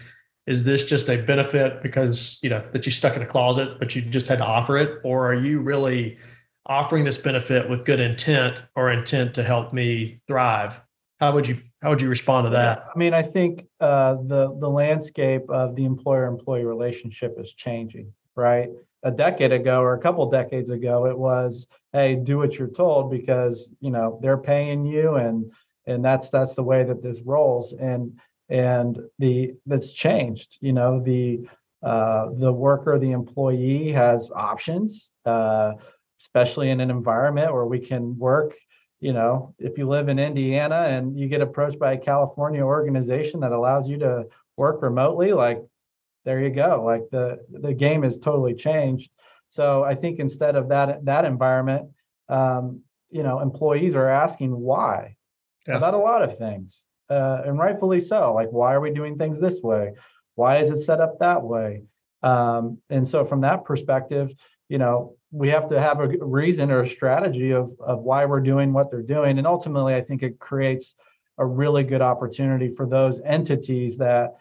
is 0.47 0.63
this 0.63 0.83
just 0.83 1.09
a 1.09 1.17
benefit 1.17 1.81
because 1.83 2.39
you 2.41 2.49
know 2.49 2.63
that 2.73 2.85
you 2.85 2.91
stuck 2.91 3.15
in 3.15 3.21
a 3.21 3.25
closet 3.25 3.79
but 3.79 3.95
you 3.95 4.01
just 4.01 4.27
had 4.27 4.39
to 4.39 4.45
offer 4.45 4.77
it? 4.77 4.99
Or 5.03 5.31
are 5.31 5.35
you 5.35 5.59
really 5.61 6.17
offering 6.65 7.03
this 7.03 7.17
benefit 7.17 7.69
with 7.69 7.85
good 7.85 7.99
intent 7.99 8.61
or 8.75 8.91
intent 8.91 9.33
to 9.35 9.43
help 9.43 9.73
me 9.73 10.21
thrive? 10.27 10.81
How 11.19 11.33
would 11.33 11.47
you 11.47 11.59
how 11.81 11.89
would 11.89 12.01
you 12.01 12.09
respond 12.09 12.45
to 12.45 12.51
that? 12.51 12.85
I 12.93 12.97
mean 12.97 13.13
i 13.13 13.21
think 13.21 13.67
uh, 13.79 14.15
the 14.15 14.55
the 14.59 14.69
landscape 14.69 15.49
of 15.49 15.75
the 15.75 15.85
employer 15.85 16.25
employee 16.25 16.65
relationship 16.65 17.35
is 17.37 17.53
changing 17.53 18.11
right? 18.35 18.69
A 19.03 19.11
decade 19.11 19.51
ago 19.51 19.81
or 19.81 19.93
a 19.93 19.99
couple 19.99 20.29
decades 20.29 20.69
ago 20.69 21.05
it 21.07 21.17
was 21.17 21.67
hey 21.91 22.15
do 22.15 22.37
what 22.37 22.57
you're 22.57 22.67
told 22.67 23.09
because 23.09 23.71
you 23.79 23.89
know 23.89 24.19
they're 24.21 24.37
paying 24.37 24.85
you 24.85 25.15
and 25.15 25.51
and 25.87 26.05
that's 26.05 26.29
that's 26.29 26.53
the 26.53 26.63
way 26.63 26.83
that 26.83 27.01
this 27.01 27.21
rolls. 27.21 27.73
And 27.73 28.19
and 28.51 28.99
the 29.17 29.53
that's 29.65 29.91
changed 29.91 30.57
you 30.59 30.73
know 30.73 31.01
the 31.01 31.47
uh, 31.83 32.27
the 32.37 32.51
worker 32.51 32.99
the 32.99 33.11
employee 33.11 33.91
has 33.91 34.29
options 34.35 35.11
uh, 35.25 35.71
especially 36.19 36.69
in 36.69 36.79
an 36.79 36.91
environment 36.91 37.51
where 37.51 37.65
we 37.65 37.79
can 37.79 38.15
work 38.19 38.53
you 38.99 39.13
know 39.13 39.55
if 39.57 39.77
you 39.77 39.87
live 39.87 40.09
in 40.09 40.19
indiana 40.19 40.85
and 40.89 41.17
you 41.17 41.27
get 41.27 41.41
approached 41.41 41.79
by 41.79 41.93
a 41.93 41.97
california 41.97 42.61
organization 42.61 43.39
that 43.39 43.53
allows 43.53 43.87
you 43.87 43.97
to 43.97 44.25
work 44.57 44.81
remotely 44.83 45.31
like 45.31 45.63
there 46.25 46.41
you 46.41 46.51
go 46.51 46.83
like 46.85 47.03
the 47.09 47.39
the 47.61 47.73
game 47.73 48.03
has 48.03 48.19
totally 48.19 48.53
changed 48.53 49.09
so 49.49 49.83
i 49.83 49.95
think 49.95 50.19
instead 50.19 50.55
of 50.55 50.67
that 50.69 51.03
that 51.05 51.25
environment 51.25 51.89
um, 52.29 52.81
you 53.09 53.23
know 53.23 53.39
employees 53.39 53.95
are 53.95 54.09
asking 54.09 54.51
why 54.51 55.15
yeah. 55.67 55.77
about 55.77 55.93
a 55.93 55.97
lot 55.97 56.21
of 56.21 56.37
things 56.37 56.85
uh, 57.11 57.43
and 57.45 57.59
rightfully 57.59 57.99
so. 57.99 58.33
Like, 58.33 58.49
why 58.49 58.73
are 58.73 58.81
we 58.81 58.91
doing 58.91 59.17
things 59.17 59.39
this 59.39 59.61
way? 59.61 59.93
Why 60.35 60.57
is 60.57 60.71
it 60.71 60.81
set 60.81 61.01
up 61.01 61.19
that 61.19 61.43
way? 61.43 61.83
Um, 62.23 62.77
and 62.89 63.07
so, 63.07 63.25
from 63.25 63.41
that 63.41 63.65
perspective, 63.65 64.31
you 64.69 64.77
know, 64.77 65.15
we 65.31 65.49
have 65.49 65.67
to 65.69 65.79
have 65.79 65.99
a 65.99 66.07
reason 66.07 66.71
or 66.71 66.81
a 66.81 66.87
strategy 66.87 67.51
of 67.51 67.71
of 67.79 68.01
why 68.01 68.25
we're 68.25 68.41
doing 68.41 68.73
what 68.73 68.89
they're 68.89 69.01
doing, 69.01 69.37
and 69.37 69.45
ultimately, 69.45 69.95
I 69.95 70.01
think 70.01 70.23
it 70.23 70.39
creates 70.39 70.95
a 71.37 71.45
really 71.45 71.83
good 71.83 72.01
opportunity 72.01 72.69
for 72.73 72.85
those 72.85 73.19
entities 73.25 73.97
that 73.97 74.35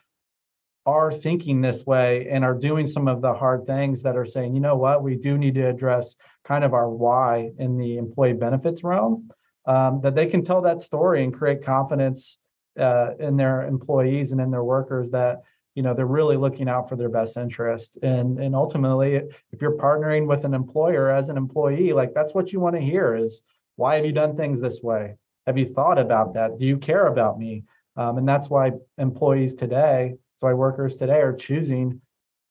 are 0.87 1.13
thinking 1.13 1.61
this 1.61 1.87
way 1.87 2.29
and 2.31 2.45
are 2.45 2.55
doing 2.55 2.87
some 2.87 3.07
of 3.07 3.21
the 3.21 3.33
hard 3.33 3.67
things 3.67 4.03
that 4.03 4.17
are 4.17 4.27
saying, 4.27 4.55
you 4.55 4.61
know 4.61 4.77
what, 4.77 5.03
we 5.03 5.15
do 5.15 5.39
need 5.39 5.55
to 5.55 5.69
address 5.69 6.17
kind 6.45 6.65
of 6.65 6.75
our 6.75 6.91
why 6.91 7.51
in 7.59 7.77
the 7.77 7.97
employee 7.97 8.33
benefits 8.33 8.83
realm. 8.83 9.31
Um, 9.67 10.01
that 10.01 10.15
they 10.15 10.27
can 10.27 10.43
tell 10.43 10.63
that 10.63 10.83
story 10.83 11.23
and 11.23 11.35
create 11.35 11.63
confidence 11.63 12.39
uh, 12.79 13.13
in 13.19 13.37
their 13.37 13.67
employees 13.67 14.33
and 14.33 14.41
in 14.41 14.51
their 14.51 14.65
workers 14.65 15.11
that 15.11 15.43
you 15.75 15.83
know 15.83 15.95
they're 15.95 16.07
really 16.07 16.37
looking 16.37 16.69
out 16.69 16.89
for 16.89 16.97
their 16.97 17.09
best 17.09 17.37
interest. 17.37 17.99
And 18.03 18.39
and 18.39 18.55
ultimately 18.55 19.15
if 19.15 19.61
you're 19.61 19.77
partnering 19.77 20.27
with 20.27 20.45
an 20.45 20.55
employer 20.55 21.11
as 21.11 21.29
an 21.29 21.37
employee 21.37 21.93
like 21.93 22.13
that's 22.15 22.35
what 22.35 22.53
you 22.53 22.61
want 22.61 22.77
to 22.77 22.83
hear 22.83 23.15
is 23.15 23.43
why 23.77 23.97
have 23.97 24.05
you 24.05 24.13
done 24.13 24.37
things 24.37 24.61
this 24.61 24.83
way? 24.83 25.17
Have 25.47 25.57
you 25.57 25.67
thought 25.67 25.99
about 25.99 26.35
that? 26.35 26.59
Do 26.59 26.67
you 26.67 26.77
care 26.77 27.07
about 27.07 27.39
me? 27.39 27.65
Um, 27.97 28.19
and 28.19 28.29
that's 28.29 28.51
why 28.51 28.73
employees 28.99 29.55
today 29.55 30.15
that's 30.41 30.43
why 30.43 30.55
workers 30.55 30.97
today 30.97 31.21
are 31.21 31.35
choosing 31.35 32.01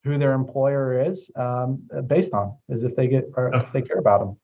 who 0.04 0.18
their 0.18 0.34
employer 0.34 1.02
is 1.02 1.30
um, 1.36 1.84
based 2.08 2.34
on 2.34 2.58
is 2.70 2.84
if 2.84 2.96
they 2.96 3.08
get 3.08 3.26
or 3.36 3.54
if 3.54 3.72
they 3.74 3.82
care 3.82 3.98
about 3.98 4.20
them 4.20 4.38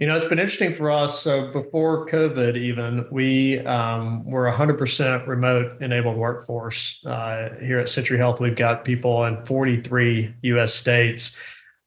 you 0.00 0.08
know, 0.08 0.16
it's 0.16 0.24
been 0.24 0.40
interesting 0.40 0.74
for 0.74 0.90
us. 0.90 1.22
So 1.22 1.52
before 1.52 2.06
COVID, 2.08 2.56
even 2.56 3.06
we 3.12 3.60
um, 3.60 4.24
were 4.24 4.50
100% 4.50 5.26
remote 5.26 5.80
enabled 5.80 6.16
workforce 6.16 7.04
uh, 7.06 7.50
here 7.60 7.78
at 7.78 7.88
Century 7.88 8.18
Health. 8.18 8.40
We've 8.40 8.56
got 8.56 8.84
people 8.84 9.24
in 9.24 9.44
43 9.44 10.34
U.S. 10.42 10.74
states, 10.74 11.38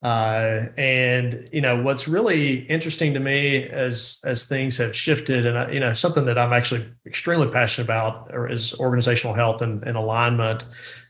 uh, 0.04 0.68
and 0.78 1.50
you 1.52 1.60
know 1.60 1.82
what's 1.82 2.08
really 2.08 2.60
interesting 2.68 3.14
to 3.14 3.20
me 3.20 3.68
as 3.68 4.22
as 4.24 4.46
things 4.46 4.78
have 4.78 4.96
shifted, 4.96 5.46
and 5.46 5.58
uh, 5.58 5.68
you 5.70 5.82
know 5.82 5.92
something 5.92 6.24
that 6.26 6.38
I'm 6.38 6.54
actually 6.54 6.88
extremely 7.06 7.50
passionate 7.50 7.86
about 7.86 8.32
is 8.50 8.74
organizational 8.76 9.36
health 9.36 9.62
and, 9.62 9.84
and 9.84 9.98
alignment. 9.98 10.66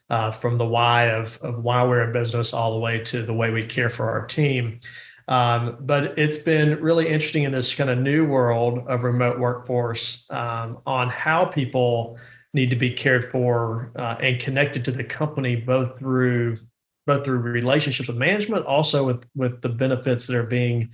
Uh, 0.09 0.31
from 0.31 0.57
the 0.57 0.65
why 0.65 1.09
of, 1.09 1.37
of 1.41 1.61
why 1.61 1.83
we're 1.83 2.01
in 2.01 2.13
business 2.13 2.53
all 2.53 2.71
the 2.71 2.79
way 2.79 2.97
to 2.97 3.23
the 3.23 3.33
way 3.33 3.51
we 3.51 3.61
care 3.61 3.89
for 3.89 4.09
our 4.09 4.25
team. 4.25 4.79
Um, 5.27 5.77
but 5.81 6.17
it's 6.17 6.37
been 6.37 6.81
really 6.81 7.07
interesting 7.07 7.43
in 7.43 7.51
this 7.51 7.73
kind 7.73 7.89
of 7.89 7.97
new 7.97 8.25
world 8.25 8.87
of 8.87 9.03
remote 9.03 9.39
workforce 9.39 10.25
um, 10.29 10.79
on 10.85 11.09
how 11.09 11.45
people 11.45 12.17
need 12.53 12.69
to 12.69 12.75
be 12.75 12.91
cared 12.91 13.25
for 13.25 13.91
uh, 13.97 14.15
and 14.21 14.39
connected 14.39 14.85
to 14.85 14.91
the 14.91 15.03
company, 15.03 15.55
both 15.55 15.99
through 15.99 16.57
both 17.05 17.23
through 17.23 17.37
relationships 17.37 18.07
with 18.07 18.17
management, 18.17 18.65
also 18.65 19.05
with 19.05 19.25
with 19.35 19.61
the 19.61 19.69
benefits 19.69 20.27
that 20.27 20.35
are 20.35 20.43
being 20.43 20.89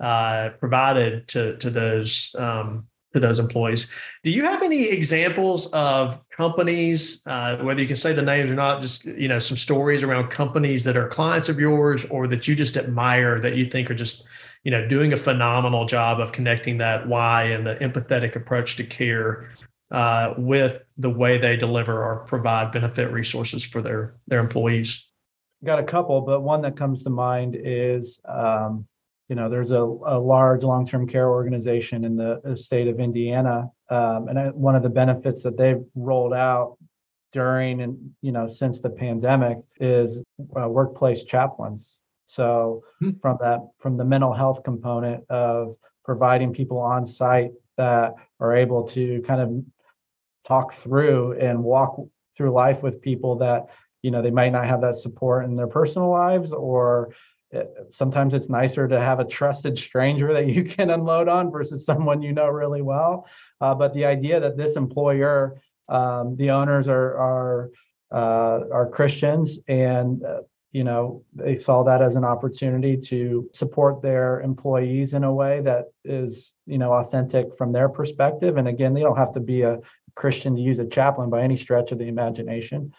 uh, 0.00 0.50
provided 0.60 1.26
to 1.28 1.56
to 1.58 1.70
those 1.70 2.34
um, 2.38 2.86
to 3.12 3.20
those 3.20 3.38
employees. 3.38 3.86
Do 4.24 4.30
you 4.30 4.44
have 4.44 4.62
any 4.62 4.84
examples 4.84 5.66
of 5.68 6.18
companies, 6.30 7.22
uh, 7.26 7.58
whether 7.58 7.80
you 7.80 7.86
can 7.86 7.96
say 7.96 8.12
the 8.12 8.22
names 8.22 8.50
or 8.50 8.54
not, 8.54 8.80
just 8.80 9.04
you 9.04 9.28
know 9.28 9.38
some 9.38 9.56
stories 9.56 10.02
around 10.02 10.30
companies 10.30 10.84
that 10.84 10.96
are 10.96 11.08
clients 11.08 11.48
of 11.48 11.60
yours 11.60 12.04
or 12.06 12.26
that 12.28 12.48
you 12.48 12.54
just 12.54 12.76
admire 12.76 13.38
that 13.40 13.56
you 13.56 13.66
think 13.66 13.90
are 13.90 13.94
just 13.94 14.24
you 14.64 14.70
know 14.70 14.86
doing 14.86 15.12
a 15.12 15.16
phenomenal 15.16 15.84
job 15.86 16.20
of 16.20 16.32
connecting 16.32 16.78
that 16.78 17.06
why 17.06 17.44
and 17.44 17.66
the 17.66 17.76
empathetic 17.76 18.36
approach 18.36 18.76
to 18.76 18.84
care 18.84 19.50
uh, 19.90 20.34
with 20.38 20.84
the 20.96 21.10
way 21.10 21.38
they 21.38 21.56
deliver 21.56 22.02
or 22.02 22.24
provide 22.24 22.72
benefit 22.72 23.10
resources 23.10 23.64
for 23.64 23.82
their 23.82 24.14
their 24.26 24.40
employees. 24.40 25.08
Got 25.64 25.78
a 25.78 25.84
couple, 25.84 26.22
but 26.22 26.40
one 26.40 26.62
that 26.62 26.76
comes 26.76 27.04
to 27.04 27.10
mind 27.10 27.56
is 27.56 28.20
um, 28.24 28.84
you 29.32 29.36
know, 29.36 29.48
there's 29.48 29.70
a, 29.70 29.80
a 29.80 30.20
large 30.20 30.62
long-term 30.62 31.08
care 31.08 31.30
organization 31.30 32.04
in 32.04 32.16
the 32.16 32.54
state 32.54 32.86
of 32.86 33.00
Indiana, 33.00 33.70
um, 33.88 34.28
and 34.28 34.38
I, 34.38 34.48
one 34.48 34.74
of 34.74 34.82
the 34.82 34.90
benefits 34.90 35.42
that 35.44 35.56
they've 35.56 35.82
rolled 35.94 36.34
out 36.34 36.76
during 37.32 37.80
and 37.80 38.10
you 38.20 38.30
know 38.30 38.46
since 38.46 38.82
the 38.82 38.90
pandemic 38.90 39.56
is 39.80 40.22
uh, 40.60 40.68
workplace 40.68 41.24
chaplains. 41.24 42.00
So 42.26 42.82
hmm. 43.00 43.12
from 43.22 43.38
that, 43.40 43.60
from 43.78 43.96
the 43.96 44.04
mental 44.04 44.34
health 44.34 44.64
component 44.64 45.24
of 45.30 45.76
providing 46.04 46.52
people 46.52 46.78
on 46.78 47.06
site 47.06 47.52
that 47.78 48.12
are 48.38 48.54
able 48.54 48.82
to 48.88 49.22
kind 49.22 49.40
of 49.40 49.64
talk 50.44 50.74
through 50.74 51.38
and 51.40 51.64
walk 51.64 51.98
through 52.36 52.50
life 52.50 52.82
with 52.82 53.00
people 53.00 53.36
that 53.36 53.64
you 54.02 54.10
know 54.10 54.20
they 54.20 54.30
might 54.30 54.52
not 54.52 54.66
have 54.66 54.82
that 54.82 54.96
support 54.96 55.46
in 55.46 55.56
their 55.56 55.68
personal 55.68 56.10
lives 56.10 56.52
or 56.52 57.14
sometimes 57.90 58.34
it's 58.34 58.48
nicer 58.48 58.88
to 58.88 58.98
have 59.00 59.20
a 59.20 59.24
trusted 59.24 59.78
stranger 59.78 60.32
that 60.32 60.46
you 60.46 60.64
can 60.76 60.90
unload 60.90 61.28
on 61.28 61.50
versus 61.50 61.84
someone 61.84 62.22
you 62.22 62.32
know 62.32 62.48
really 62.48 62.82
well. 62.82 63.26
Uh, 63.60 63.74
but 63.74 63.94
the 63.94 64.04
idea 64.04 64.40
that 64.40 64.56
this 64.56 64.76
employer, 64.76 65.60
um, 65.88 66.36
the 66.36 66.50
owners 66.50 66.88
are 66.88 67.16
are 67.16 67.70
uh, 68.10 68.60
are 68.72 68.88
Christians, 68.88 69.58
and 69.68 70.24
uh, 70.24 70.40
you 70.72 70.84
know, 70.84 71.22
they 71.34 71.54
saw 71.54 71.82
that 71.82 72.00
as 72.00 72.16
an 72.16 72.24
opportunity 72.24 72.96
to 72.96 73.48
support 73.52 74.00
their 74.00 74.40
employees 74.40 75.12
in 75.12 75.22
a 75.22 75.32
way 75.32 75.60
that 75.60 75.92
is, 76.04 76.54
you 76.66 76.78
know, 76.78 76.92
authentic 76.94 77.56
from 77.58 77.72
their 77.72 77.90
perspective. 77.90 78.56
And 78.56 78.66
again, 78.66 78.94
they 78.94 79.02
don't 79.02 79.16
have 79.16 79.34
to 79.34 79.40
be 79.40 79.62
a 79.62 79.78
Christian 80.14 80.56
to 80.56 80.62
use 80.62 80.78
a 80.78 80.86
chaplain 80.86 81.28
by 81.28 81.42
any 81.42 81.58
stretch 81.58 81.92
of 81.92 81.98
the 81.98 82.08
imagination, 82.08 82.92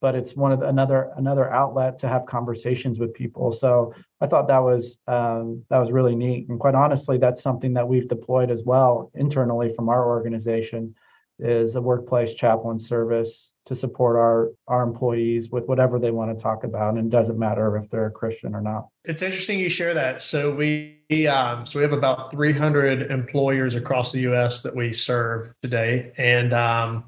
but 0.00 0.14
it's 0.14 0.34
one 0.34 0.52
of 0.52 0.60
the, 0.60 0.68
another 0.68 1.10
another 1.16 1.50
outlet 1.52 1.98
to 2.00 2.08
have 2.08 2.26
conversations 2.26 2.98
with 2.98 3.14
people. 3.14 3.52
So 3.52 3.94
I 4.20 4.26
thought 4.26 4.48
that 4.48 4.62
was 4.62 4.98
um, 5.06 5.62
that 5.70 5.78
was 5.78 5.92
really 5.92 6.16
neat. 6.16 6.48
And 6.48 6.58
quite 6.58 6.74
honestly, 6.74 7.18
that's 7.18 7.42
something 7.42 7.74
that 7.74 7.86
we've 7.86 8.08
deployed 8.08 8.50
as 8.50 8.62
well 8.64 9.10
internally 9.14 9.74
from 9.74 9.88
our 9.88 10.06
organization 10.06 10.94
is 11.40 11.74
a 11.74 11.80
workplace 11.80 12.34
chaplain 12.34 12.78
service 12.78 13.52
to 13.64 13.74
support 13.74 14.16
our 14.16 14.50
our 14.68 14.82
employees 14.82 15.50
with 15.50 15.66
whatever 15.66 15.98
they 15.98 16.10
want 16.10 16.36
to 16.36 16.40
talk 16.40 16.64
about 16.64 16.96
and 16.96 17.06
it 17.06 17.10
doesn't 17.10 17.38
matter 17.38 17.78
if 17.78 17.88
they're 17.88 18.06
a 18.06 18.10
christian 18.10 18.54
or 18.54 18.60
not 18.60 18.88
it's 19.06 19.22
interesting 19.22 19.58
you 19.58 19.68
share 19.68 19.94
that 19.94 20.20
so 20.20 20.54
we 20.54 20.98
um, 21.26 21.64
so 21.64 21.78
we 21.78 21.82
have 21.82 21.92
about 21.92 22.30
300 22.30 23.10
employers 23.10 23.74
across 23.74 24.12
the 24.12 24.20
us 24.20 24.62
that 24.62 24.76
we 24.76 24.92
serve 24.92 25.50
today 25.62 26.12
and 26.18 26.52
um, 26.52 27.04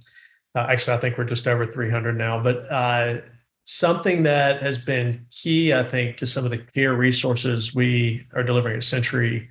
uh, 0.54 0.66
actually 0.68 0.96
i 0.96 1.00
think 1.00 1.16
we're 1.18 1.24
just 1.24 1.46
over 1.46 1.66
300 1.66 2.16
now 2.16 2.42
but 2.42 2.70
uh, 2.70 3.20
something 3.64 4.22
that 4.22 4.60
has 4.62 4.78
been 4.78 5.24
key 5.30 5.72
i 5.72 5.82
think 5.82 6.16
to 6.16 6.26
some 6.26 6.44
of 6.44 6.50
the 6.50 6.58
care 6.58 6.94
resources 6.94 7.74
we 7.74 8.26
are 8.34 8.42
delivering 8.42 8.76
at 8.76 8.82
century 8.82 9.48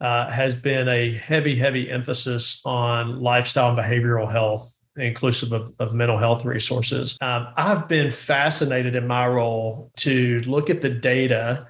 uh, 0.00 0.30
has 0.30 0.54
been 0.54 0.88
a 0.88 1.14
heavy, 1.14 1.56
heavy 1.56 1.90
emphasis 1.90 2.60
on 2.64 3.20
lifestyle 3.20 3.70
and 3.70 3.78
behavioral 3.78 4.30
health, 4.30 4.72
inclusive 4.96 5.52
of, 5.52 5.72
of 5.78 5.94
mental 5.94 6.18
health 6.18 6.44
resources. 6.44 7.16
Um, 7.20 7.48
I've 7.56 7.88
been 7.88 8.10
fascinated 8.10 8.94
in 8.96 9.06
my 9.06 9.26
role 9.26 9.90
to 9.98 10.40
look 10.40 10.70
at 10.70 10.82
the 10.82 10.90
data 10.90 11.66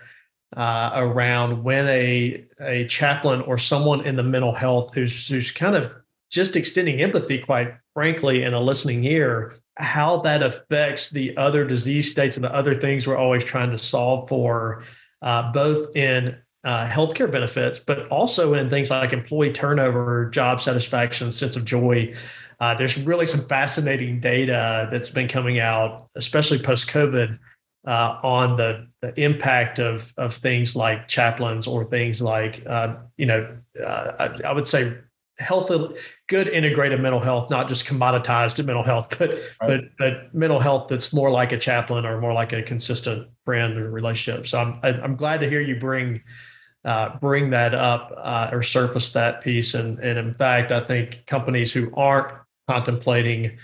uh, 0.56 0.90
around 0.94 1.62
when 1.62 1.86
a, 1.88 2.44
a 2.60 2.86
chaplain 2.86 3.42
or 3.42 3.58
someone 3.58 4.04
in 4.04 4.16
the 4.16 4.22
mental 4.22 4.52
health 4.52 4.94
who's, 4.94 5.28
who's 5.28 5.50
kind 5.50 5.76
of 5.76 5.92
just 6.30 6.56
extending 6.56 7.00
empathy, 7.00 7.38
quite 7.38 7.74
frankly, 7.94 8.42
in 8.42 8.54
a 8.54 8.60
listening 8.60 9.04
ear, 9.04 9.56
how 9.78 10.18
that 10.18 10.42
affects 10.42 11.10
the 11.10 11.36
other 11.36 11.64
disease 11.64 12.10
states 12.10 12.36
and 12.36 12.44
the 12.44 12.54
other 12.54 12.74
things 12.74 13.06
we're 13.06 13.16
always 13.16 13.44
trying 13.44 13.70
to 13.70 13.78
solve 13.78 14.28
for, 14.28 14.84
uh, 15.22 15.52
both 15.52 15.94
in 15.96 16.36
uh, 16.64 16.86
healthcare 16.88 17.30
benefits, 17.30 17.78
but 17.78 18.08
also 18.08 18.54
in 18.54 18.68
things 18.68 18.90
like 18.90 19.12
employee 19.12 19.52
turnover, 19.52 20.28
job 20.30 20.60
satisfaction, 20.60 21.30
sense 21.30 21.56
of 21.56 21.64
joy. 21.64 22.12
Uh, 22.58 22.74
there's 22.74 22.98
really 22.98 23.26
some 23.26 23.46
fascinating 23.46 24.18
data 24.18 24.88
that's 24.90 25.10
been 25.10 25.28
coming 25.28 25.60
out, 25.60 26.08
especially 26.16 26.58
post 26.58 26.88
COVID, 26.88 27.38
uh, 27.86 28.18
on 28.22 28.56
the, 28.56 28.86
the, 29.00 29.18
impact 29.20 29.78
of 29.78 30.12
of 30.16 30.34
things 30.34 30.74
like 30.74 31.06
chaplains 31.06 31.68
or 31.68 31.84
things 31.84 32.20
like 32.20 32.62
uh, 32.66 32.96
you 33.16 33.26
know 33.26 33.56
uh, 33.80 34.12
I, 34.18 34.48
I, 34.48 34.52
would 34.52 34.66
say 34.66 34.96
health 35.38 35.70
good 36.28 36.48
integrated 36.48 37.00
mental 37.00 37.20
health 37.20 37.50
not 37.50 37.68
just 37.68 37.84
commoditized 37.84 38.64
mental 38.64 38.82
health 38.82 39.08
but 39.18 39.30
right. 39.30 39.40
but 39.60 39.80
but 39.98 40.34
mental 40.34 40.58
health 40.58 40.88
that's 40.88 41.12
more 41.12 41.30
like 41.30 41.52
a 41.52 41.58
chaplain 41.58 42.06
or 42.06 42.20
more 42.20 42.32
like 42.32 42.52
a 42.52 42.62
consistent 42.62 43.28
friend 43.44 43.76
or 43.76 43.90
relationship 43.90 44.46
so 44.46 44.58
i'm 44.58 44.80
i'm 44.82 45.14
glad 45.14 45.40
to 45.40 45.48
hear 45.48 45.60
you 45.60 45.76
bring 45.76 46.22
uh, 46.86 47.18
bring 47.18 47.50
that 47.50 47.74
up 47.74 48.14
uh, 48.16 48.48
or 48.52 48.62
surface 48.62 49.10
that 49.10 49.42
piece. 49.42 49.74
And, 49.74 49.98
and 49.98 50.18
in 50.18 50.32
fact, 50.32 50.70
I 50.70 50.80
think 50.80 51.26
companies 51.26 51.72
who 51.72 51.92
aren't 51.94 52.32
contemplating 52.68 53.58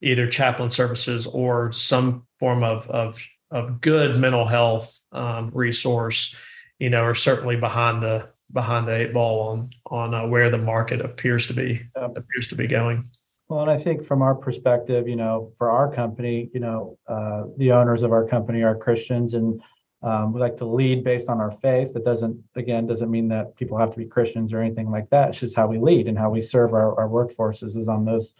either 0.00 0.28
chaplain 0.28 0.70
services 0.70 1.26
or 1.26 1.72
some 1.72 2.24
form 2.38 2.62
of, 2.62 2.88
of, 2.88 3.20
of 3.50 3.80
good 3.80 4.16
mental 4.16 4.46
health 4.46 4.96
um, 5.10 5.50
resource, 5.52 6.36
you 6.78 6.88
know, 6.88 7.02
are 7.02 7.16
certainly 7.16 7.56
behind 7.56 8.00
the 8.00 8.28
behind 8.52 8.88
the 8.88 8.94
eight 8.94 9.12
ball 9.12 9.48
on 9.48 9.70
on 9.86 10.14
uh, 10.14 10.26
where 10.26 10.50
the 10.50 10.58
market 10.58 11.00
appears 11.00 11.46
to 11.46 11.54
be 11.54 11.82
appears 11.94 12.46
to 12.48 12.56
be 12.56 12.66
going. 12.66 13.08
Well, 13.48 13.62
and 13.62 13.70
I 13.70 13.78
think 13.78 14.04
from 14.04 14.20
our 14.20 14.34
perspective, 14.34 15.08
you 15.08 15.16
know, 15.16 15.52
for 15.56 15.70
our 15.70 15.92
company, 15.92 16.50
you 16.52 16.60
know, 16.60 16.98
uh, 17.08 17.44
the 17.56 17.72
owners 17.72 18.02
of 18.02 18.12
our 18.12 18.26
company 18.26 18.62
are 18.62 18.76
Christians, 18.76 19.32
and 19.32 19.62
um, 20.02 20.32
we 20.32 20.40
like 20.40 20.58
to 20.58 20.66
lead 20.66 21.02
based 21.02 21.28
on 21.28 21.40
our 21.40 21.52
faith. 21.62 21.94
That 21.94 22.04
doesn't, 22.04 22.38
again, 22.56 22.86
doesn't 22.86 23.10
mean 23.10 23.26
that 23.28 23.56
people 23.56 23.78
have 23.78 23.90
to 23.92 23.98
be 23.98 24.04
Christians 24.04 24.52
or 24.52 24.60
anything 24.60 24.90
like 24.90 25.08
that. 25.10 25.30
It's 25.30 25.40
just 25.40 25.56
how 25.56 25.66
we 25.66 25.78
lead 25.78 26.08
and 26.08 26.18
how 26.18 26.30
we 26.30 26.42
serve 26.42 26.74
our, 26.74 26.94
our 27.00 27.08
workforces 27.08 27.74
is 27.74 27.88
on 27.88 28.04
those, 28.04 28.34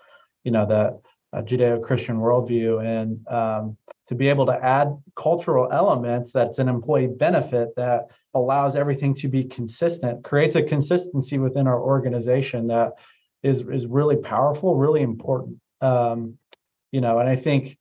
you 0.44 0.52
know, 0.52 0.66
the 0.66 1.00
uh, 1.36 1.42
Judeo-Christian 1.42 2.18
worldview. 2.18 2.84
And 2.84 3.26
um, 3.28 3.76
to 4.06 4.14
be 4.14 4.28
able 4.28 4.46
to 4.46 4.64
add 4.64 4.96
cultural 5.16 5.68
elements 5.72 6.32
that's 6.32 6.58
an 6.58 6.68
employee 6.68 7.08
benefit 7.08 7.74
that 7.76 8.08
allows 8.38 8.76
everything 8.76 9.14
to 9.14 9.28
be 9.28 9.44
consistent, 9.44 10.24
creates 10.24 10.54
a 10.54 10.62
consistency 10.62 11.38
within 11.38 11.66
our 11.66 11.80
organization 11.80 12.68
that 12.68 12.92
is 13.42 13.62
is 13.68 13.86
really 13.86 14.16
powerful, 14.16 14.76
really 14.76 15.02
important. 15.02 15.58
Um, 15.80 16.38
you 16.92 17.00
know, 17.00 17.18
and 17.18 17.28
I 17.28 17.36
think 17.36 17.78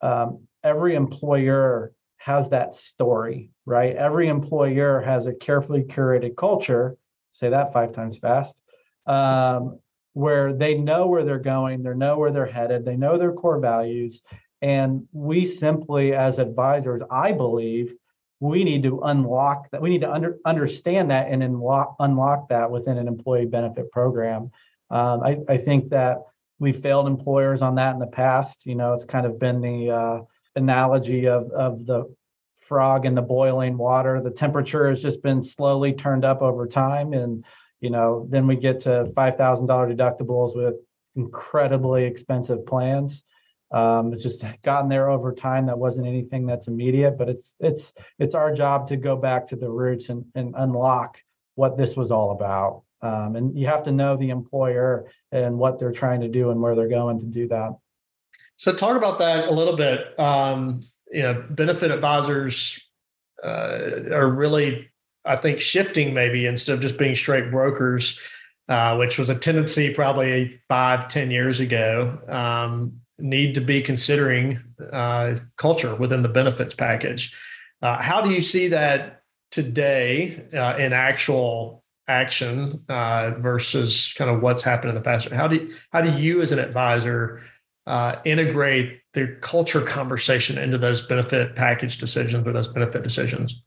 um, 0.00 0.46
every 0.64 0.94
employer 0.94 1.92
has 2.18 2.48
that 2.50 2.74
story, 2.74 3.50
right? 3.64 3.96
Every 3.96 4.28
employer 4.28 5.00
has 5.00 5.26
a 5.26 5.34
carefully 5.34 5.82
curated 5.82 6.36
culture, 6.36 6.96
say 7.32 7.48
that 7.48 7.72
five 7.72 7.92
times 7.92 8.18
fast, 8.18 8.60
um, 9.06 9.78
where 10.12 10.52
they 10.52 10.74
know 10.76 11.06
where 11.06 11.24
they're 11.24 11.38
going, 11.38 11.82
they 11.82 11.94
know 11.94 12.18
where 12.18 12.32
they're 12.32 12.46
headed, 12.46 12.84
they 12.84 12.96
know 12.96 13.16
their 13.16 13.32
core 13.32 13.60
values. 13.60 14.20
And 14.60 15.06
we 15.12 15.46
simply, 15.46 16.12
as 16.14 16.38
advisors, 16.38 17.02
I 17.10 17.32
believe, 17.32 17.94
we 18.40 18.64
need 18.64 18.82
to 18.84 19.00
unlock 19.00 19.70
that. 19.70 19.82
We 19.82 19.90
need 19.90 20.02
to 20.02 20.12
under, 20.12 20.38
understand 20.44 21.10
that 21.10 21.28
and 21.28 21.42
unlock, 21.42 21.96
unlock 21.98 22.48
that 22.50 22.70
within 22.70 22.98
an 22.98 23.08
employee 23.08 23.46
benefit 23.46 23.90
program. 23.90 24.50
Um, 24.90 25.22
I, 25.22 25.38
I 25.48 25.58
think 25.58 25.90
that 25.90 26.18
we 26.58 26.72
failed 26.72 27.06
employers 27.06 27.62
on 27.62 27.74
that 27.76 27.94
in 27.94 27.98
the 27.98 28.06
past. 28.06 28.64
You 28.66 28.74
know, 28.74 28.94
it's 28.94 29.04
kind 29.04 29.26
of 29.26 29.38
been 29.38 29.60
the 29.60 29.90
uh, 29.90 30.20
analogy 30.56 31.26
of 31.26 31.50
of 31.52 31.86
the 31.86 32.12
frog 32.60 33.06
in 33.06 33.14
the 33.14 33.22
boiling 33.22 33.78
water. 33.78 34.20
The 34.20 34.30
temperature 34.30 34.88
has 34.88 35.00
just 35.00 35.22
been 35.22 35.42
slowly 35.42 35.92
turned 35.92 36.24
up 36.24 36.42
over 36.42 36.66
time, 36.66 37.12
and 37.12 37.44
you 37.80 37.90
know, 37.90 38.26
then 38.30 38.46
we 38.46 38.56
get 38.56 38.80
to 38.80 39.10
five 39.14 39.36
thousand 39.36 39.66
dollar 39.66 39.92
deductibles 39.92 40.56
with 40.56 40.76
incredibly 41.16 42.04
expensive 42.04 42.66
plans. 42.66 43.24
Um, 43.70 44.12
it's 44.12 44.22
just 44.22 44.44
gotten 44.62 44.88
there 44.88 45.10
over 45.10 45.34
time. 45.34 45.66
That 45.66 45.78
wasn't 45.78 46.06
anything 46.06 46.46
that's 46.46 46.68
immediate, 46.68 47.18
but 47.18 47.28
it's 47.28 47.54
it's 47.60 47.92
it's 48.18 48.34
our 48.34 48.52
job 48.52 48.86
to 48.88 48.96
go 48.96 49.16
back 49.16 49.46
to 49.48 49.56
the 49.56 49.68
roots 49.68 50.08
and 50.08 50.24
and 50.34 50.54
unlock 50.56 51.18
what 51.54 51.76
this 51.76 51.96
was 51.96 52.10
all 52.10 52.30
about. 52.30 52.82
Um, 53.02 53.36
and 53.36 53.58
you 53.58 53.66
have 53.66 53.82
to 53.84 53.92
know 53.92 54.16
the 54.16 54.30
employer 54.30 55.10
and 55.32 55.58
what 55.58 55.78
they're 55.78 55.92
trying 55.92 56.20
to 56.22 56.28
do 56.28 56.50
and 56.50 56.60
where 56.60 56.74
they're 56.74 56.88
going 56.88 57.20
to 57.20 57.26
do 57.26 57.46
that. 57.48 57.76
So 58.56 58.72
talk 58.72 58.96
about 58.96 59.18
that 59.18 59.48
a 59.48 59.52
little 59.52 59.76
bit. 59.76 60.18
Um, 60.18 60.80
you 61.12 61.22
know, 61.22 61.44
benefit 61.50 61.90
advisors 61.90 62.80
uh, 63.44 64.10
are 64.12 64.28
really, 64.28 64.90
I 65.24 65.36
think, 65.36 65.60
shifting 65.60 66.12
maybe 66.12 66.46
instead 66.46 66.74
of 66.74 66.80
just 66.80 66.98
being 66.98 67.14
straight 67.14 67.50
brokers, 67.50 68.18
uh, 68.68 68.96
which 68.96 69.18
was 69.18 69.28
a 69.28 69.34
tendency 69.34 69.94
probably 69.94 70.58
five, 70.68 71.08
ten 71.08 71.30
years 71.30 71.60
ago. 71.60 72.20
Um, 72.28 73.00
need 73.18 73.54
to 73.54 73.60
be 73.60 73.82
considering 73.82 74.62
uh, 74.92 75.36
culture 75.56 75.94
within 75.96 76.22
the 76.22 76.28
benefits 76.28 76.74
package. 76.74 77.34
Uh, 77.82 78.00
how 78.00 78.20
do 78.20 78.30
you 78.30 78.40
see 78.40 78.68
that 78.68 79.22
today 79.50 80.44
uh, 80.52 80.76
in 80.76 80.92
actual 80.92 81.82
action 82.06 82.82
uh, 82.88 83.32
versus 83.38 84.12
kind 84.16 84.30
of 84.30 84.40
what's 84.42 84.62
happened 84.62 84.90
in 84.90 84.94
the 84.94 85.00
past? 85.00 85.28
How 85.30 85.46
do 85.46 85.56
you, 85.56 85.74
how 85.92 86.00
do 86.00 86.10
you 86.20 86.40
as 86.40 86.52
an 86.52 86.58
advisor 86.58 87.42
uh, 87.86 88.16
integrate 88.24 89.00
the 89.14 89.36
culture 89.40 89.80
conversation 89.80 90.58
into 90.58 90.78
those 90.78 91.02
benefit 91.02 91.56
package 91.56 91.98
decisions 91.98 92.46
or 92.46 92.52
those 92.52 92.68
benefit 92.68 93.02
decisions? 93.02 93.62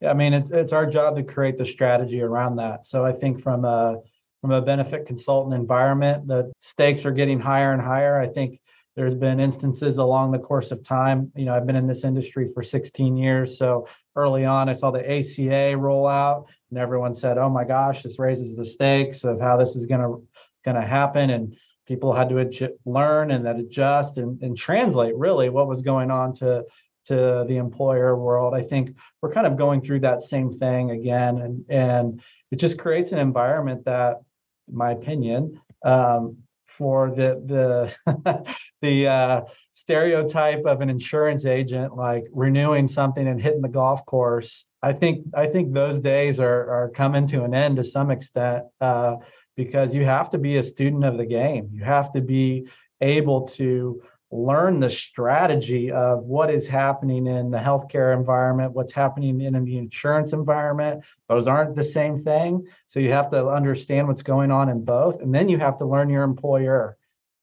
Yeah, 0.00 0.10
I 0.10 0.14
mean 0.14 0.32
it's 0.32 0.50
it's 0.50 0.72
our 0.72 0.86
job 0.86 1.16
to 1.16 1.24
create 1.24 1.58
the 1.58 1.66
strategy 1.66 2.20
around 2.22 2.56
that. 2.56 2.86
So 2.86 3.04
I 3.04 3.12
think 3.12 3.42
from 3.42 3.64
a 3.64 3.96
from 4.40 4.52
a 4.52 4.62
benefit 4.62 5.06
consultant 5.06 5.54
environment, 5.54 6.28
the 6.28 6.52
stakes 6.60 7.04
are 7.04 7.10
getting 7.10 7.40
higher 7.40 7.72
and 7.72 7.82
higher. 7.82 8.20
I 8.20 8.28
think 8.28 8.60
there's 8.98 9.14
been 9.14 9.38
instances 9.38 9.98
along 9.98 10.32
the 10.32 10.40
course 10.40 10.72
of 10.72 10.82
time. 10.82 11.30
You 11.36 11.44
know, 11.44 11.54
I've 11.54 11.68
been 11.68 11.76
in 11.76 11.86
this 11.86 12.02
industry 12.02 12.50
for 12.52 12.64
16 12.64 13.16
years. 13.16 13.56
So 13.56 13.86
early 14.16 14.44
on, 14.44 14.68
I 14.68 14.72
saw 14.72 14.90
the 14.90 15.08
ACA 15.08 15.76
roll 15.76 16.08
out, 16.08 16.46
and 16.70 16.80
everyone 16.80 17.14
said, 17.14 17.38
"Oh 17.38 17.48
my 17.48 17.62
gosh, 17.62 18.02
this 18.02 18.18
raises 18.18 18.56
the 18.56 18.64
stakes 18.64 19.22
of 19.22 19.40
how 19.40 19.56
this 19.56 19.76
is 19.76 19.86
going 19.86 20.00
to 20.00 20.26
going 20.64 20.74
to 20.74 20.84
happen." 20.84 21.30
And 21.30 21.56
people 21.86 22.12
had 22.12 22.28
to 22.28 22.74
learn 22.84 23.30
and 23.30 23.46
that 23.46 23.60
adjust 23.60 24.18
and, 24.18 24.42
and 24.42 24.56
translate 24.56 25.16
really 25.16 25.48
what 25.48 25.68
was 25.68 25.80
going 25.80 26.10
on 26.10 26.34
to 26.34 26.64
to 27.04 27.44
the 27.46 27.56
employer 27.56 28.16
world. 28.16 28.52
I 28.52 28.64
think 28.64 28.96
we're 29.22 29.32
kind 29.32 29.46
of 29.46 29.56
going 29.56 29.80
through 29.80 30.00
that 30.00 30.24
same 30.24 30.58
thing 30.58 30.90
again, 30.90 31.38
and 31.38 31.64
and 31.68 32.20
it 32.50 32.56
just 32.56 32.80
creates 32.80 33.12
an 33.12 33.20
environment 33.20 33.84
that, 33.84 34.22
in 34.66 34.76
my 34.76 34.90
opinion, 34.90 35.60
um, 35.84 36.38
for 36.78 37.10
the 37.10 37.92
the 38.06 38.54
the 38.82 39.06
uh, 39.08 39.40
stereotype 39.72 40.64
of 40.64 40.80
an 40.80 40.88
insurance 40.88 41.44
agent 41.44 41.96
like 41.96 42.24
renewing 42.32 42.86
something 42.86 43.26
and 43.26 43.42
hitting 43.42 43.60
the 43.60 43.68
golf 43.68 44.06
course. 44.06 44.64
I 44.82 44.92
think 44.92 45.26
I 45.34 45.46
think 45.46 45.74
those 45.74 45.98
days 45.98 46.38
are 46.38 46.70
are 46.70 46.90
coming 46.94 47.26
to 47.28 47.42
an 47.42 47.52
end 47.52 47.76
to 47.76 47.84
some 47.84 48.10
extent 48.12 48.64
uh, 48.80 49.16
because 49.56 49.94
you 49.94 50.04
have 50.04 50.30
to 50.30 50.38
be 50.38 50.56
a 50.56 50.62
student 50.62 51.04
of 51.04 51.18
the 51.18 51.26
game. 51.26 51.68
You 51.72 51.82
have 51.82 52.12
to 52.12 52.20
be 52.20 52.68
able 53.00 53.48
to 53.48 54.00
learn 54.30 54.78
the 54.78 54.90
strategy 54.90 55.90
of 55.90 56.24
what 56.24 56.50
is 56.50 56.66
happening 56.66 57.26
in 57.26 57.50
the 57.50 57.58
healthcare 57.58 58.14
environment, 58.14 58.72
what's 58.72 58.92
happening 58.92 59.40
in, 59.40 59.64
the 59.64 59.78
insurance 59.78 60.32
environment. 60.32 61.02
Those 61.28 61.48
aren't 61.48 61.76
the 61.76 61.84
same 61.84 62.22
thing. 62.22 62.66
So 62.88 63.00
you 63.00 63.10
have 63.10 63.30
to 63.30 63.48
understand 63.48 64.06
what's 64.06 64.22
going 64.22 64.50
on 64.50 64.68
in 64.68 64.84
both. 64.84 65.22
And 65.22 65.34
then 65.34 65.48
you 65.48 65.58
have 65.58 65.78
to 65.78 65.86
learn 65.86 66.10
your 66.10 66.24
employer. 66.24 66.98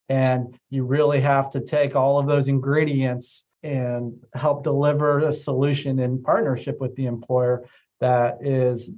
And 0.09 0.59
you 0.69 0.83
really 0.83 1.19
have 1.21 1.49
to 1.51 1.61
take 1.61 1.95
all 1.95 2.19
of 2.19 2.27
those 2.27 2.47
ingredients 2.47 3.45
and 3.63 4.23
help 4.35 4.63
deliver 4.63 5.19
a 5.19 5.33
solution 5.33 5.97
in 5.97 6.21
partnership 6.21 6.79
with 6.79 6.95
the 6.95 7.07
employer 7.07 7.67
that 7.99 8.45
is 8.45 8.91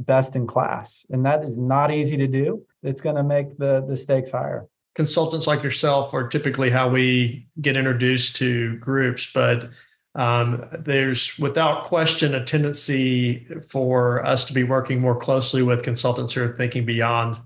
best 0.00 0.36
in 0.36 0.46
class. 0.46 1.06
And 1.08 1.24
that 1.24 1.42
is 1.42 1.56
not 1.56 1.90
easy 1.90 2.18
to 2.18 2.26
do. 2.26 2.66
It's 2.82 3.00
going 3.00 3.16
to 3.16 3.22
make 3.22 3.56
the, 3.56 3.82
the 3.88 3.96
stakes 3.96 4.30
higher 4.30 4.68
consultants 4.94 5.46
like 5.46 5.62
yourself 5.62 6.12
are 6.14 6.28
typically 6.28 6.70
how 6.70 6.88
we 6.88 7.46
get 7.60 7.76
introduced 7.76 8.36
to 8.36 8.76
groups, 8.76 9.30
but 9.32 9.70
um, 10.14 10.64
there's 10.80 11.38
without 11.38 11.84
question 11.84 12.34
a 12.34 12.44
tendency 12.44 13.46
for 13.68 14.24
us 14.26 14.44
to 14.46 14.52
be 14.52 14.64
working 14.64 15.00
more 15.00 15.16
closely 15.16 15.62
with 15.62 15.84
consultants 15.84 16.32
who 16.32 16.42
are 16.42 16.56
thinking 16.56 16.84
beyond, 16.84 17.38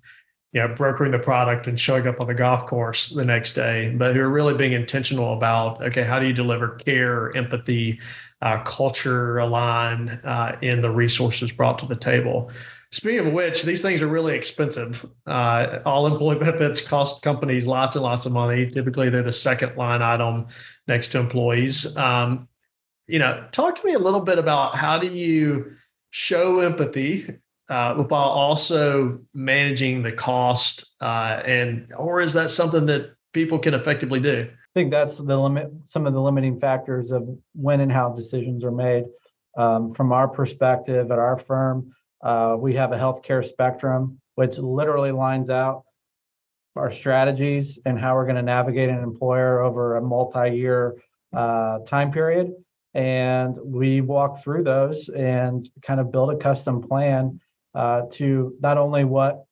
you 0.52 0.60
know, 0.60 0.68
brokering 0.68 1.12
the 1.12 1.18
product 1.18 1.66
and 1.66 1.78
showing 1.78 2.06
up 2.06 2.20
on 2.20 2.26
the 2.26 2.34
golf 2.34 2.66
course 2.66 3.10
the 3.10 3.24
next 3.24 3.52
day, 3.52 3.94
but 3.98 4.14
who 4.14 4.22
are 4.22 4.30
really 4.30 4.54
being 4.54 4.72
intentional 4.72 5.34
about, 5.34 5.82
okay, 5.82 6.04
how 6.04 6.18
do 6.18 6.26
you 6.26 6.32
deliver 6.32 6.68
care, 6.76 7.36
empathy, 7.36 8.00
uh, 8.40 8.62
culture 8.62 9.38
align 9.38 10.08
uh, 10.24 10.56
in 10.62 10.80
the 10.80 10.90
resources 10.90 11.52
brought 11.52 11.78
to 11.78 11.86
the 11.86 11.96
table? 11.96 12.50
Speaking 12.94 13.26
of 13.26 13.32
which, 13.32 13.64
these 13.64 13.82
things 13.82 14.02
are 14.02 14.06
really 14.06 14.36
expensive. 14.36 15.04
Uh, 15.26 15.80
all 15.84 16.06
employee 16.06 16.38
benefits 16.38 16.80
cost 16.80 17.22
companies 17.22 17.66
lots 17.66 17.96
and 17.96 18.04
lots 18.04 18.24
of 18.24 18.30
money. 18.30 18.70
Typically, 18.70 19.10
they're 19.10 19.24
the 19.24 19.32
second 19.32 19.76
line 19.76 20.00
item 20.00 20.46
next 20.86 21.08
to 21.08 21.18
employees. 21.18 21.96
Um, 21.96 22.46
you 23.08 23.18
know, 23.18 23.48
talk 23.50 23.74
to 23.74 23.84
me 23.84 23.94
a 23.94 23.98
little 23.98 24.20
bit 24.20 24.38
about 24.38 24.76
how 24.76 24.96
do 24.96 25.08
you 25.08 25.72
show 26.10 26.60
empathy 26.60 27.34
uh, 27.68 27.96
while 27.96 28.28
also 28.28 29.18
managing 29.34 30.04
the 30.04 30.12
cost, 30.12 30.94
uh, 31.00 31.42
and 31.44 31.92
or 31.96 32.20
is 32.20 32.32
that 32.34 32.52
something 32.52 32.86
that 32.86 33.16
people 33.32 33.58
can 33.58 33.74
effectively 33.74 34.20
do? 34.20 34.48
I 34.48 34.72
think 34.72 34.92
that's 34.92 35.18
the 35.18 35.36
limit. 35.36 35.68
Some 35.86 36.06
of 36.06 36.12
the 36.12 36.20
limiting 36.20 36.60
factors 36.60 37.10
of 37.10 37.28
when 37.56 37.80
and 37.80 37.90
how 37.90 38.10
decisions 38.10 38.62
are 38.62 38.70
made. 38.70 39.06
Um, 39.56 39.92
from 39.94 40.12
our 40.12 40.26
perspective 40.26 41.12
at 41.12 41.18
our 41.18 41.38
firm, 41.38 41.93
uh, 42.24 42.56
we 42.58 42.74
have 42.74 42.92
a 42.92 42.98
healthcare 42.98 43.44
spectrum, 43.44 44.18
which 44.34 44.58
literally 44.58 45.12
lines 45.12 45.50
out 45.50 45.84
our 46.74 46.90
strategies 46.90 47.78
and 47.84 48.00
how 48.00 48.14
we're 48.14 48.24
going 48.24 48.34
to 48.36 48.42
navigate 48.42 48.88
an 48.88 49.02
employer 49.02 49.62
over 49.62 49.96
a 49.96 50.02
multi-year 50.02 50.96
uh, 51.34 51.78
time 51.80 52.10
period. 52.10 52.52
And 52.94 53.56
we 53.62 54.00
walk 54.00 54.42
through 54.42 54.64
those 54.64 55.08
and 55.08 55.68
kind 55.82 56.00
of 56.00 56.10
build 56.10 56.32
a 56.32 56.36
custom 56.36 56.80
plan 56.80 57.40
uh, 57.74 58.02
to 58.12 58.56
not 58.60 58.78
only 58.78 59.04
what 59.04 59.44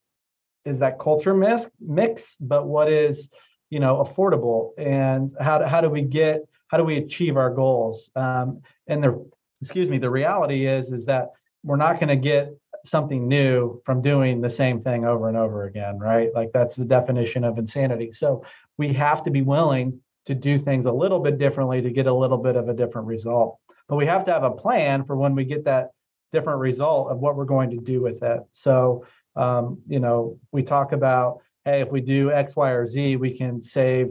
is 0.65 0.79
that 0.79 0.99
culture 0.99 1.35
mix, 1.35 1.69
mix, 1.81 2.37
but 2.41 2.67
what 2.67 2.91
is 2.91 3.31
you 3.71 3.81
know 3.81 4.05
affordable 4.05 4.73
and 4.77 5.35
how 5.41 5.59
do, 5.59 5.65
how 5.65 5.81
do 5.81 5.89
we 5.89 6.03
get 6.03 6.43
how 6.69 6.79
do 6.79 6.85
we 6.85 6.99
achieve 6.99 7.37
our 7.37 7.51
goals? 7.51 8.11
Um, 8.17 8.63
and 8.87 9.03
the 9.03 9.31
excuse 9.61 9.89
me, 9.89 9.99
the 9.99 10.11
reality 10.11 10.67
is 10.67 10.93
is 10.93 11.05
that 11.07 11.31
we're 11.65 11.77
not 11.77 11.95
going 11.99 12.09
to 12.09 12.17
get 12.17 12.55
something 12.85 13.29
new 13.29 13.81
from 13.85 14.03
doing 14.03 14.41
the 14.41 14.51
same 14.51 14.81
thing 14.81 15.05
over 15.05 15.29
and 15.29 15.37
over 15.37 15.65
again, 15.65 15.99
right? 15.99 16.31
Like 16.35 16.51
that's 16.53 16.77
the 16.77 16.85
definition 16.85 17.45
of 17.45 17.59
insanity. 17.59 18.13
So 18.13 18.45
we 18.79 18.93
have 18.95 19.23
to 19.25 19.31
be 19.31 19.43
willing 19.43 20.01
to 20.27 20.35
do 20.35 20.59
things 20.59 20.87
a 20.87 20.93
little 20.93 21.21
bit 21.21 21.39
differently 21.39 21.83
to 21.83 21.91
get 21.91 22.07
a 22.07 22.15
little 22.15 22.39
bit 22.39 22.57
of 22.57 22.69
a 22.69 22.75
different 22.75 23.07
result. 23.07 23.59
But 23.89 23.97
we 23.97 24.07
have 24.07 24.25
to 24.27 24.33
have 24.33 24.45
a 24.45 24.51
plan 24.51 25.05
for 25.05 25.17
when 25.17 25.35
we 25.35 25.45
get 25.45 25.65
that 25.65 25.91
different 26.33 26.61
result 26.61 27.11
of 27.11 27.19
what 27.19 27.37
we're 27.37 27.45
going 27.45 27.71
to 27.71 27.77
do 27.77 28.01
with 28.01 28.23
it. 28.23 28.41
So, 28.53 29.05
um, 29.37 29.81
you 29.87 30.01
know, 30.01 30.39
we 30.51 30.63
talk 30.63 30.93
about, 30.93 31.41
hey, 31.65 31.81
if 31.81 31.91
we 31.91 32.01
do 32.01 32.31
X, 32.31 32.57
Y, 32.57 32.71
or 32.71 32.87
Z, 32.87 33.17
we 33.17 33.37
can 33.37 33.63
save, 33.63 34.09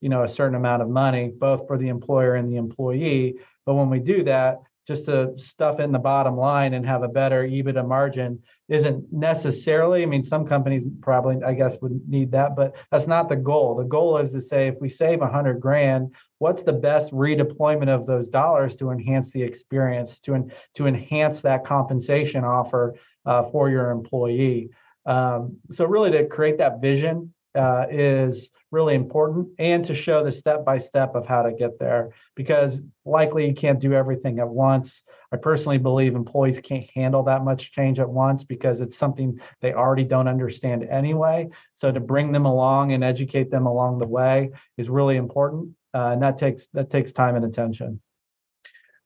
you 0.00 0.08
know, 0.08 0.22
a 0.22 0.28
certain 0.28 0.54
amount 0.54 0.82
of 0.82 0.88
money, 0.88 1.32
both 1.34 1.66
for 1.66 1.78
the 1.78 1.88
employer 1.88 2.34
and 2.34 2.52
the 2.52 2.56
employee. 2.56 3.36
But 3.64 3.74
when 3.74 3.90
we 3.90 4.00
do 4.00 4.24
that, 4.24 4.58
just 4.86 5.04
to 5.06 5.32
stuff 5.36 5.78
in 5.80 5.92
the 5.92 5.98
bottom 5.98 6.36
line 6.36 6.74
and 6.74 6.84
have 6.84 7.02
a 7.02 7.08
better 7.08 7.44
EBITDA 7.44 7.86
margin 7.86 8.42
isn't 8.68 9.12
necessarily, 9.12 10.02
I 10.02 10.06
mean, 10.06 10.24
some 10.24 10.46
companies 10.46 10.84
probably, 11.00 11.42
I 11.44 11.54
guess, 11.54 11.80
would 11.80 12.00
need 12.08 12.32
that, 12.32 12.56
but 12.56 12.74
that's 12.90 13.06
not 13.06 13.28
the 13.28 13.36
goal. 13.36 13.76
The 13.76 13.84
goal 13.84 14.18
is 14.18 14.32
to 14.32 14.40
say 14.40 14.68
if 14.68 14.80
we 14.80 14.88
save 14.88 15.22
a 15.22 15.28
hundred 15.28 15.60
grand, 15.60 16.14
what's 16.38 16.62
the 16.62 16.72
best 16.72 17.12
redeployment 17.12 17.88
of 17.88 18.06
those 18.06 18.28
dollars 18.28 18.74
to 18.76 18.90
enhance 18.90 19.30
the 19.30 19.42
experience, 19.42 20.18
to, 20.20 20.48
to 20.74 20.86
enhance 20.86 21.40
that 21.42 21.64
compensation 21.64 22.44
offer 22.44 22.94
uh, 23.26 23.44
for 23.50 23.70
your 23.70 23.90
employee? 23.90 24.70
Um, 25.06 25.58
so 25.70 25.84
really 25.84 26.10
to 26.12 26.26
create 26.26 26.58
that 26.58 26.80
vision 26.80 27.34
uh, 27.54 27.86
is 27.90 28.50
really 28.70 28.94
important 28.94 29.48
and 29.58 29.84
to 29.84 29.94
show 29.94 30.24
the 30.24 30.32
step 30.32 30.64
by 30.64 30.78
step 30.78 31.14
of 31.14 31.26
how 31.26 31.42
to 31.42 31.52
get 31.52 31.78
there 31.78 32.10
because 32.34 32.82
likely 33.04 33.46
you 33.46 33.54
can't 33.54 33.80
do 33.80 33.92
everything 33.92 34.38
at 34.38 34.48
once. 34.48 35.02
I 35.30 35.36
personally 35.36 35.78
believe 35.78 36.14
employees 36.14 36.60
can't 36.60 36.88
handle 36.94 37.22
that 37.24 37.44
much 37.44 37.72
change 37.72 38.00
at 38.00 38.08
once 38.08 38.44
because 38.44 38.80
it's 38.80 38.96
something 38.96 39.38
they 39.60 39.74
already 39.74 40.04
don't 40.04 40.28
understand 40.28 40.84
anyway. 40.84 41.48
So 41.74 41.92
to 41.92 42.00
bring 42.00 42.32
them 42.32 42.46
along 42.46 42.92
and 42.92 43.04
educate 43.04 43.50
them 43.50 43.66
along 43.66 43.98
the 43.98 44.06
way 44.06 44.50
is 44.78 44.88
really 44.88 45.16
important, 45.16 45.70
uh, 45.94 46.10
and 46.12 46.22
that 46.22 46.38
takes 46.38 46.68
that 46.68 46.90
takes 46.90 47.12
time 47.12 47.36
and 47.36 47.44
attention. 47.44 48.00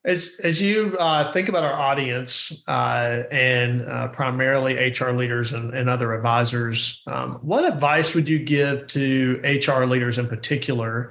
As 0.06 0.38
as 0.44 0.62
you 0.62 0.96
uh, 1.00 1.32
think 1.32 1.48
about 1.48 1.64
our 1.64 1.74
audience 1.74 2.62
uh, 2.68 3.24
and 3.32 3.82
uh, 3.82 4.06
primarily 4.08 4.74
HR 4.74 5.10
leaders 5.10 5.52
and, 5.52 5.74
and 5.74 5.90
other 5.90 6.14
advisors, 6.14 7.02
um, 7.08 7.40
what 7.42 7.64
advice 7.64 8.14
would 8.14 8.28
you 8.28 8.38
give 8.38 8.86
to 8.86 9.40
HR 9.42 9.84
leaders 9.84 10.18
in 10.18 10.28
particular 10.28 11.10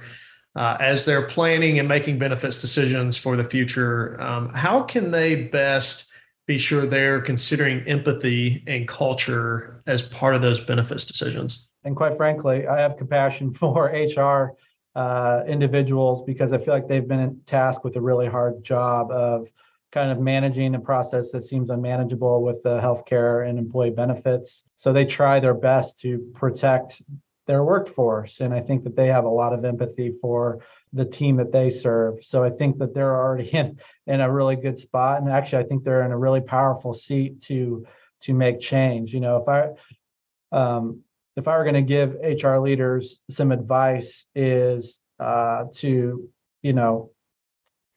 uh, 0.56 0.78
as 0.80 1.04
they're 1.04 1.26
planning 1.26 1.78
and 1.78 1.86
making 1.86 2.18
benefits 2.18 2.56
decisions 2.56 3.18
for 3.18 3.36
the 3.36 3.44
future? 3.44 4.18
Um, 4.18 4.48
how 4.54 4.80
can 4.82 5.10
they 5.10 5.44
best 5.44 6.06
be 6.46 6.56
sure 6.56 6.86
they're 6.86 7.20
considering 7.20 7.86
empathy 7.86 8.64
and 8.66 8.88
culture 8.88 9.82
as 9.86 10.02
part 10.02 10.34
of 10.34 10.40
those 10.40 10.60
benefits 10.60 11.04
decisions? 11.04 11.68
And 11.84 11.94
quite 11.94 12.16
frankly, 12.16 12.66
I 12.66 12.80
have 12.80 12.96
compassion 12.96 13.52
for 13.60 13.86
HR 13.86 14.56
uh, 14.96 15.44
individuals 15.46 16.22
because 16.22 16.54
I 16.54 16.58
feel 16.58 16.72
like 16.72 16.88
they've 16.88 17.06
been 17.06 17.38
tasked 17.44 17.84
with 17.84 17.96
a 17.96 18.00
really 18.00 18.26
hard 18.26 18.64
job 18.64 19.10
of 19.10 19.46
kind 19.92 20.10
of 20.10 20.18
managing 20.18 20.74
a 20.74 20.80
process 20.80 21.30
that 21.32 21.44
seems 21.44 21.68
unmanageable 21.68 22.42
with 22.42 22.62
the 22.62 22.80
healthcare 22.80 23.46
and 23.46 23.58
employee 23.58 23.90
benefits. 23.90 24.64
So 24.78 24.94
they 24.94 25.04
try 25.04 25.38
their 25.38 25.52
best 25.52 26.00
to 26.00 26.18
protect 26.34 27.02
their 27.46 27.62
workforce. 27.62 28.40
And 28.40 28.54
I 28.54 28.60
think 28.60 28.84
that 28.84 28.96
they 28.96 29.08
have 29.08 29.26
a 29.26 29.28
lot 29.28 29.52
of 29.52 29.66
empathy 29.66 30.14
for 30.22 30.60
the 30.94 31.04
team 31.04 31.36
that 31.36 31.52
they 31.52 31.68
serve. 31.68 32.24
So 32.24 32.42
I 32.42 32.48
think 32.48 32.78
that 32.78 32.94
they're 32.94 33.16
already 33.16 33.48
in, 33.52 33.78
in 34.06 34.22
a 34.22 34.32
really 34.32 34.56
good 34.56 34.78
spot. 34.78 35.20
And 35.20 35.30
actually, 35.30 35.62
I 35.62 35.66
think 35.66 35.84
they're 35.84 36.06
in 36.06 36.12
a 36.12 36.18
really 36.18 36.40
powerful 36.40 36.94
seat 36.94 37.42
to 37.42 37.86
to 38.22 38.32
make 38.32 38.60
change. 38.60 39.12
You 39.12 39.20
know, 39.20 39.36
if 39.36 39.46
I 39.46 40.56
um, 40.56 41.02
if 41.36 41.46
I 41.46 41.56
were 41.56 41.64
going 41.64 41.74
to 41.74 41.82
give 41.82 42.16
HR 42.22 42.56
leaders 42.58 43.20
some 43.30 43.52
advice, 43.52 44.26
is 44.34 45.00
uh, 45.20 45.64
to 45.74 46.28
you 46.62 46.72
know 46.72 47.10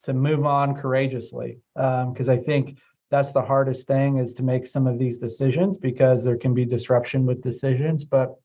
to 0.04 0.14
move 0.14 0.46
on 0.46 0.76
courageously 0.76 1.60
because 1.76 2.30
um, 2.30 2.34
I 2.34 2.38
think 2.38 2.80
that's 3.12 3.32
the 3.32 3.42
hardest 3.42 3.88
thing 3.88 4.18
is 4.18 4.34
to 4.36 4.44
make 4.44 4.66
some 4.66 4.88
of 4.88 5.00
these 5.00 5.18
decisions 5.18 5.78
because 5.78 6.24
there 6.24 6.38
can 6.38 6.54
be 6.54 6.66
disruption 6.66 7.26
with 7.26 7.42
decisions. 7.42 8.06
But 8.06 8.36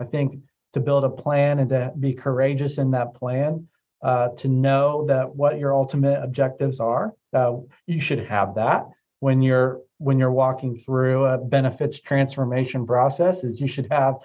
I 0.00 0.04
think 0.04 0.40
to 0.72 0.80
build 0.80 1.04
a 1.04 1.10
plan 1.10 1.58
and 1.58 1.68
to 1.70 1.92
be 1.98 2.14
courageous 2.14 2.78
in 2.78 2.90
that 2.92 3.14
plan, 3.14 3.68
uh, 4.02 4.28
to 4.36 4.48
know 4.48 5.06
that 5.06 5.34
what 5.34 5.58
your 5.58 5.74
ultimate 5.74 6.22
objectives 6.22 6.80
are, 6.80 7.12
uh, 7.32 7.56
you 7.86 8.00
should 8.00 8.26
have 8.26 8.54
that 8.56 8.86
when 9.20 9.40
you're 9.40 9.80
when 9.98 10.18
you're 10.18 10.32
walking 10.32 10.76
through 10.76 11.24
a 11.24 11.38
benefits 11.38 12.00
transformation 12.00 12.86
process. 12.86 13.44
Is 13.44 13.60
you 13.60 13.68
should 13.68 13.88
have 13.90 14.16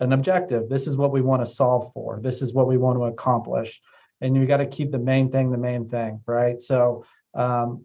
an 0.00 0.12
objective. 0.12 0.68
This 0.68 0.86
is 0.86 0.96
what 0.96 1.12
we 1.12 1.22
want 1.22 1.44
to 1.44 1.50
solve 1.50 1.92
for. 1.92 2.20
This 2.22 2.42
is 2.42 2.52
what 2.52 2.66
we 2.66 2.76
want 2.76 2.98
to 2.98 3.04
accomplish. 3.04 3.80
And 4.20 4.36
you 4.36 4.46
got 4.46 4.58
to 4.58 4.66
keep 4.66 4.92
the 4.92 4.98
main 4.98 5.30
thing 5.30 5.50
the 5.50 5.58
main 5.58 5.88
thing, 5.88 6.20
right? 6.26 6.60
So 6.60 7.04
um, 7.34 7.84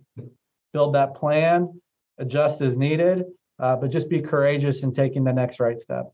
build 0.74 0.96
that 0.96 1.16
plan, 1.16 1.82
adjust 2.18 2.62
as 2.62 2.78
needed, 2.78 3.26
uh, 3.60 3.76
but 3.76 3.92
just 3.92 4.10
be 4.10 4.22
courageous 4.22 4.84
in 4.84 4.94
taking 4.94 5.24
the 5.24 5.34
next 5.34 5.60
right 5.60 5.80
step. 5.80 6.12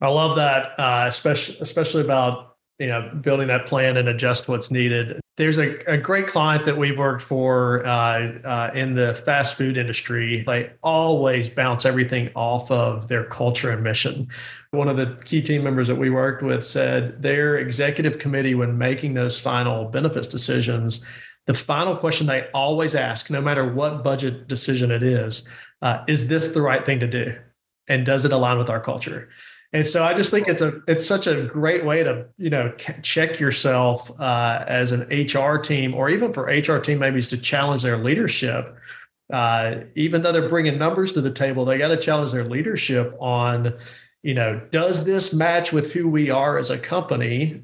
I 0.00 0.08
love 0.08 0.36
that, 0.36 0.78
uh, 0.78 1.04
especially 1.06 1.58
especially 1.60 2.02
about 2.02 2.56
you 2.78 2.86
know 2.86 3.10
building 3.20 3.48
that 3.48 3.66
plan 3.66 3.96
and 3.96 4.08
adjust 4.08 4.48
what's 4.48 4.70
needed. 4.70 5.19
There's 5.36 5.58
a, 5.58 5.78
a 5.90 5.96
great 5.96 6.26
client 6.26 6.64
that 6.64 6.76
we've 6.76 6.98
worked 6.98 7.22
for 7.22 7.86
uh, 7.86 8.38
uh, 8.44 8.70
in 8.74 8.94
the 8.94 9.14
fast 9.14 9.56
food 9.56 9.78
industry. 9.78 10.42
They 10.46 10.70
always 10.82 11.48
bounce 11.48 11.86
everything 11.86 12.30
off 12.34 12.70
of 12.70 13.08
their 13.08 13.24
culture 13.24 13.70
and 13.70 13.82
mission. 13.82 14.28
One 14.72 14.88
of 14.88 14.98
the 14.98 15.18
key 15.24 15.40
team 15.40 15.64
members 15.64 15.88
that 15.88 15.94
we 15.94 16.10
worked 16.10 16.42
with 16.42 16.64
said 16.64 17.22
their 17.22 17.56
executive 17.56 18.18
committee, 18.18 18.54
when 18.54 18.76
making 18.76 19.14
those 19.14 19.40
final 19.40 19.86
benefits 19.86 20.28
decisions, 20.28 21.04
the 21.46 21.54
final 21.54 21.96
question 21.96 22.26
they 22.26 22.48
always 22.52 22.94
ask, 22.94 23.30
no 23.30 23.40
matter 23.40 23.72
what 23.72 24.04
budget 24.04 24.46
decision 24.46 24.90
it 24.90 25.02
is, 25.02 25.48
uh, 25.82 26.04
is 26.06 26.28
this 26.28 26.48
the 26.48 26.62
right 26.62 26.84
thing 26.84 27.00
to 27.00 27.08
do? 27.08 27.34
And 27.88 28.04
does 28.04 28.24
it 28.24 28.32
align 28.32 28.58
with 28.58 28.68
our 28.68 28.80
culture? 28.80 29.30
And 29.72 29.86
so 29.86 30.02
I 30.02 30.14
just 30.14 30.30
think 30.32 30.48
it's 30.48 30.62
a 30.62 30.82
it's 30.88 31.06
such 31.06 31.26
a 31.26 31.42
great 31.44 31.84
way 31.84 32.02
to 32.02 32.26
you 32.38 32.50
know 32.50 32.72
check 33.02 33.38
yourself 33.38 34.10
uh, 34.20 34.64
as 34.66 34.92
an 34.92 35.02
HR 35.02 35.58
team, 35.58 35.94
or 35.94 36.10
even 36.10 36.32
for 36.32 36.44
HR 36.44 36.78
team 36.78 36.98
maybe 36.98 37.18
is 37.18 37.28
to 37.28 37.38
challenge 37.38 37.82
their 37.82 37.98
leadership. 37.98 38.76
Uh, 39.32 39.82
even 39.94 40.22
though 40.22 40.32
they're 40.32 40.48
bringing 40.48 40.76
numbers 40.76 41.12
to 41.12 41.20
the 41.20 41.30
table, 41.30 41.64
they 41.64 41.78
got 41.78 41.88
to 41.88 41.96
challenge 41.96 42.32
their 42.32 42.44
leadership 42.44 43.16
on, 43.20 43.72
you 44.24 44.34
know, 44.34 44.60
does 44.72 45.04
this 45.04 45.32
match 45.32 45.72
with 45.72 45.92
who 45.92 46.08
we 46.08 46.30
are 46.30 46.58
as 46.58 46.70
a 46.70 46.78
company, 46.78 47.62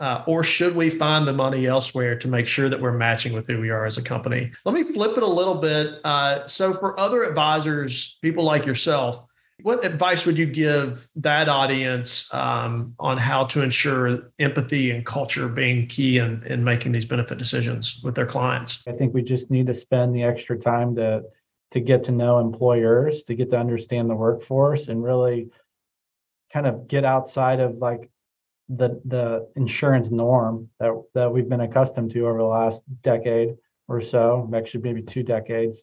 uh, 0.00 0.22
or 0.26 0.42
should 0.42 0.76
we 0.76 0.90
find 0.90 1.26
the 1.26 1.32
money 1.32 1.64
elsewhere 1.64 2.18
to 2.18 2.28
make 2.28 2.46
sure 2.46 2.68
that 2.68 2.78
we're 2.78 2.92
matching 2.92 3.32
with 3.32 3.46
who 3.46 3.58
we 3.58 3.70
are 3.70 3.86
as 3.86 3.96
a 3.96 4.02
company? 4.02 4.52
Let 4.66 4.74
me 4.74 4.82
flip 4.82 5.16
it 5.16 5.22
a 5.22 5.26
little 5.26 5.54
bit. 5.54 5.98
Uh, 6.04 6.46
so, 6.46 6.74
for 6.74 7.00
other 7.00 7.22
advisors, 7.22 8.18
people 8.20 8.44
like 8.44 8.66
yourself, 8.66 9.24
what 9.62 9.84
advice 9.84 10.24
would 10.24 10.38
you 10.38 10.46
give 10.46 11.08
that 11.16 11.48
audience 11.48 12.32
um, 12.32 12.94
on 13.00 13.18
how 13.18 13.44
to 13.46 13.62
ensure 13.62 14.30
empathy 14.38 14.92
and 14.92 15.04
culture 15.04 15.48
being 15.48 15.86
key 15.86 16.18
in, 16.18 16.44
in 16.44 16.62
making 16.62 16.92
these 16.92 17.04
benefit 17.04 17.38
decisions 17.38 18.00
with 18.04 18.14
their 18.14 18.26
clients? 18.26 18.84
I 18.86 18.92
think 18.92 19.14
we 19.14 19.22
just 19.22 19.50
need 19.50 19.66
to 19.66 19.74
spend 19.74 20.14
the 20.14 20.22
extra 20.22 20.58
time 20.58 20.94
to 20.96 21.22
to 21.70 21.80
get 21.80 22.02
to 22.04 22.12
know 22.12 22.38
employers, 22.38 23.24
to 23.24 23.34
get 23.34 23.50
to 23.50 23.58
understand 23.58 24.08
the 24.08 24.14
workforce, 24.14 24.88
and 24.88 25.02
really 25.02 25.50
kind 26.50 26.66
of 26.66 26.88
get 26.88 27.04
outside 27.04 27.60
of 27.60 27.76
like 27.76 28.08
the 28.68 29.00
the 29.06 29.48
insurance 29.56 30.10
norm 30.10 30.68
that 30.78 30.92
that 31.14 31.32
we've 31.32 31.48
been 31.48 31.62
accustomed 31.62 32.12
to 32.12 32.28
over 32.28 32.38
the 32.38 32.44
last 32.44 32.82
decade 33.02 33.56
or 33.88 34.00
so, 34.00 34.48
actually 34.54 34.82
maybe 34.82 35.02
two 35.02 35.24
decades, 35.24 35.82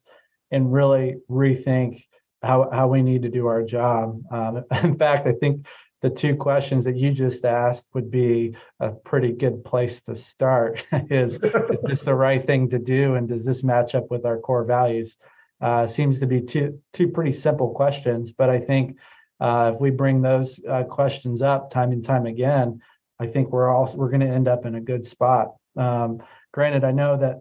and 0.51 0.71
really 0.71 1.17
rethink 1.29 2.03
how 2.45 2.69
how 2.71 2.87
we 2.87 3.01
need 3.01 3.23
to 3.23 3.29
do 3.29 3.47
our 3.47 3.63
job. 3.63 4.21
Um, 4.31 4.63
in 4.83 4.97
fact, 4.97 5.27
I 5.27 5.33
think 5.33 5.65
the 6.01 6.09
two 6.09 6.35
questions 6.35 6.83
that 6.85 6.95
you 6.95 7.11
just 7.11 7.43
asked 7.45 7.87
would 7.93 8.11
be 8.11 8.55
a 8.79 8.91
pretty 8.91 9.31
good 9.31 9.65
place 9.65 10.01
to 10.03 10.15
start. 10.15 10.85
is, 11.09 11.35
is 11.35 11.79
this 11.83 12.01
the 12.01 12.13
right 12.13 12.45
thing 12.45 12.69
to 12.69 12.79
do, 12.79 13.15
and 13.15 13.27
does 13.27 13.43
this 13.43 13.63
match 13.63 13.95
up 13.95 14.11
with 14.11 14.25
our 14.25 14.37
core 14.37 14.65
values? 14.65 15.17
Uh, 15.61 15.87
seems 15.87 16.19
to 16.19 16.27
be 16.27 16.41
two 16.41 16.79
two 16.93 17.07
pretty 17.07 17.31
simple 17.31 17.71
questions, 17.73 18.31
but 18.31 18.49
I 18.49 18.59
think 18.59 18.97
uh, 19.39 19.71
if 19.73 19.81
we 19.81 19.89
bring 19.89 20.21
those 20.21 20.59
uh, 20.69 20.83
questions 20.83 21.41
up 21.41 21.71
time 21.71 21.91
and 21.91 22.03
time 22.03 22.25
again, 22.25 22.81
I 23.19 23.27
think 23.27 23.51
we're 23.51 23.69
all 23.69 23.91
we're 23.95 24.09
going 24.09 24.21
to 24.21 24.27
end 24.27 24.47
up 24.47 24.65
in 24.65 24.75
a 24.75 24.81
good 24.81 25.05
spot. 25.05 25.55
Um, 25.77 26.21
granted, 26.53 26.83
I 26.83 26.91
know 26.91 27.17
that 27.17 27.39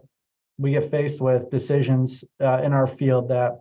we 0.57 0.71
get 0.71 0.89
faced 0.89 1.21
with 1.21 1.49
decisions 1.49 2.23
uh, 2.41 2.61
in 2.63 2.73
our 2.73 2.87
field 2.87 3.29
that 3.29 3.59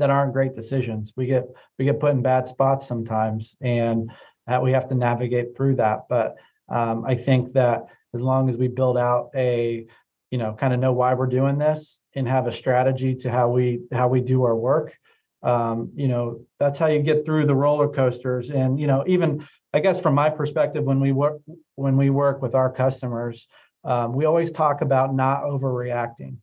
that 0.00 0.10
aren't 0.10 0.32
great 0.32 0.54
decisions. 0.54 1.12
We 1.16 1.26
get 1.26 1.44
we 1.78 1.84
get 1.84 2.00
put 2.00 2.12
in 2.12 2.22
bad 2.22 2.48
spots 2.48 2.86
sometimes, 2.86 3.54
and 3.60 4.10
uh, 4.48 4.60
we 4.62 4.72
have 4.72 4.88
to 4.88 4.94
navigate 4.94 5.56
through 5.56 5.76
that. 5.76 6.06
But 6.08 6.36
um, 6.68 7.04
I 7.06 7.14
think 7.14 7.52
that 7.52 7.86
as 8.14 8.22
long 8.22 8.48
as 8.48 8.56
we 8.56 8.68
build 8.68 8.98
out 8.98 9.30
a 9.34 9.86
you 10.30 10.38
know 10.38 10.54
kind 10.54 10.72
of 10.72 10.80
know 10.80 10.92
why 10.92 11.14
we're 11.14 11.26
doing 11.26 11.58
this 11.58 12.00
and 12.14 12.26
have 12.26 12.46
a 12.46 12.52
strategy 12.52 13.14
to 13.14 13.30
how 13.30 13.48
we 13.48 13.80
how 13.92 14.08
we 14.08 14.20
do 14.20 14.44
our 14.44 14.56
work 14.56 14.96
um, 15.42 15.90
you 15.94 16.08
know 16.08 16.40
that's 16.58 16.78
how 16.78 16.86
you 16.86 17.02
get 17.02 17.24
through 17.24 17.46
the 17.46 17.54
roller 17.54 17.88
coasters 17.88 18.50
and 18.50 18.78
you 18.78 18.86
know 18.86 19.04
even 19.06 19.46
i 19.74 19.80
guess 19.80 20.00
from 20.00 20.14
my 20.14 20.30
perspective 20.30 20.84
when 20.84 21.00
we 21.00 21.12
work 21.12 21.40
when 21.74 21.96
we 21.96 22.10
work 22.10 22.42
with 22.42 22.54
our 22.54 22.70
customers 22.70 23.48
um, 23.84 24.12
we 24.12 24.24
always 24.24 24.52
talk 24.52 24.82
about 24.82 25.14
not 25.14 25.42
overreacting 25.42 26.36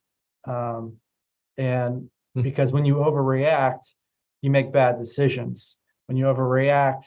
um, 0.45 0.93
and. 1.57 2.09
because 2.43 2.71
when 2.71 2.85
you 2.85 2.95
overreact, 2.95 3.93
you 4.41 4.49
make 4.49 4.71
bad 4.71 4.99
decisions. 4.99 5.77
When 6.07 6.17
you 6.17 6.25
overreact, 6.25 7.05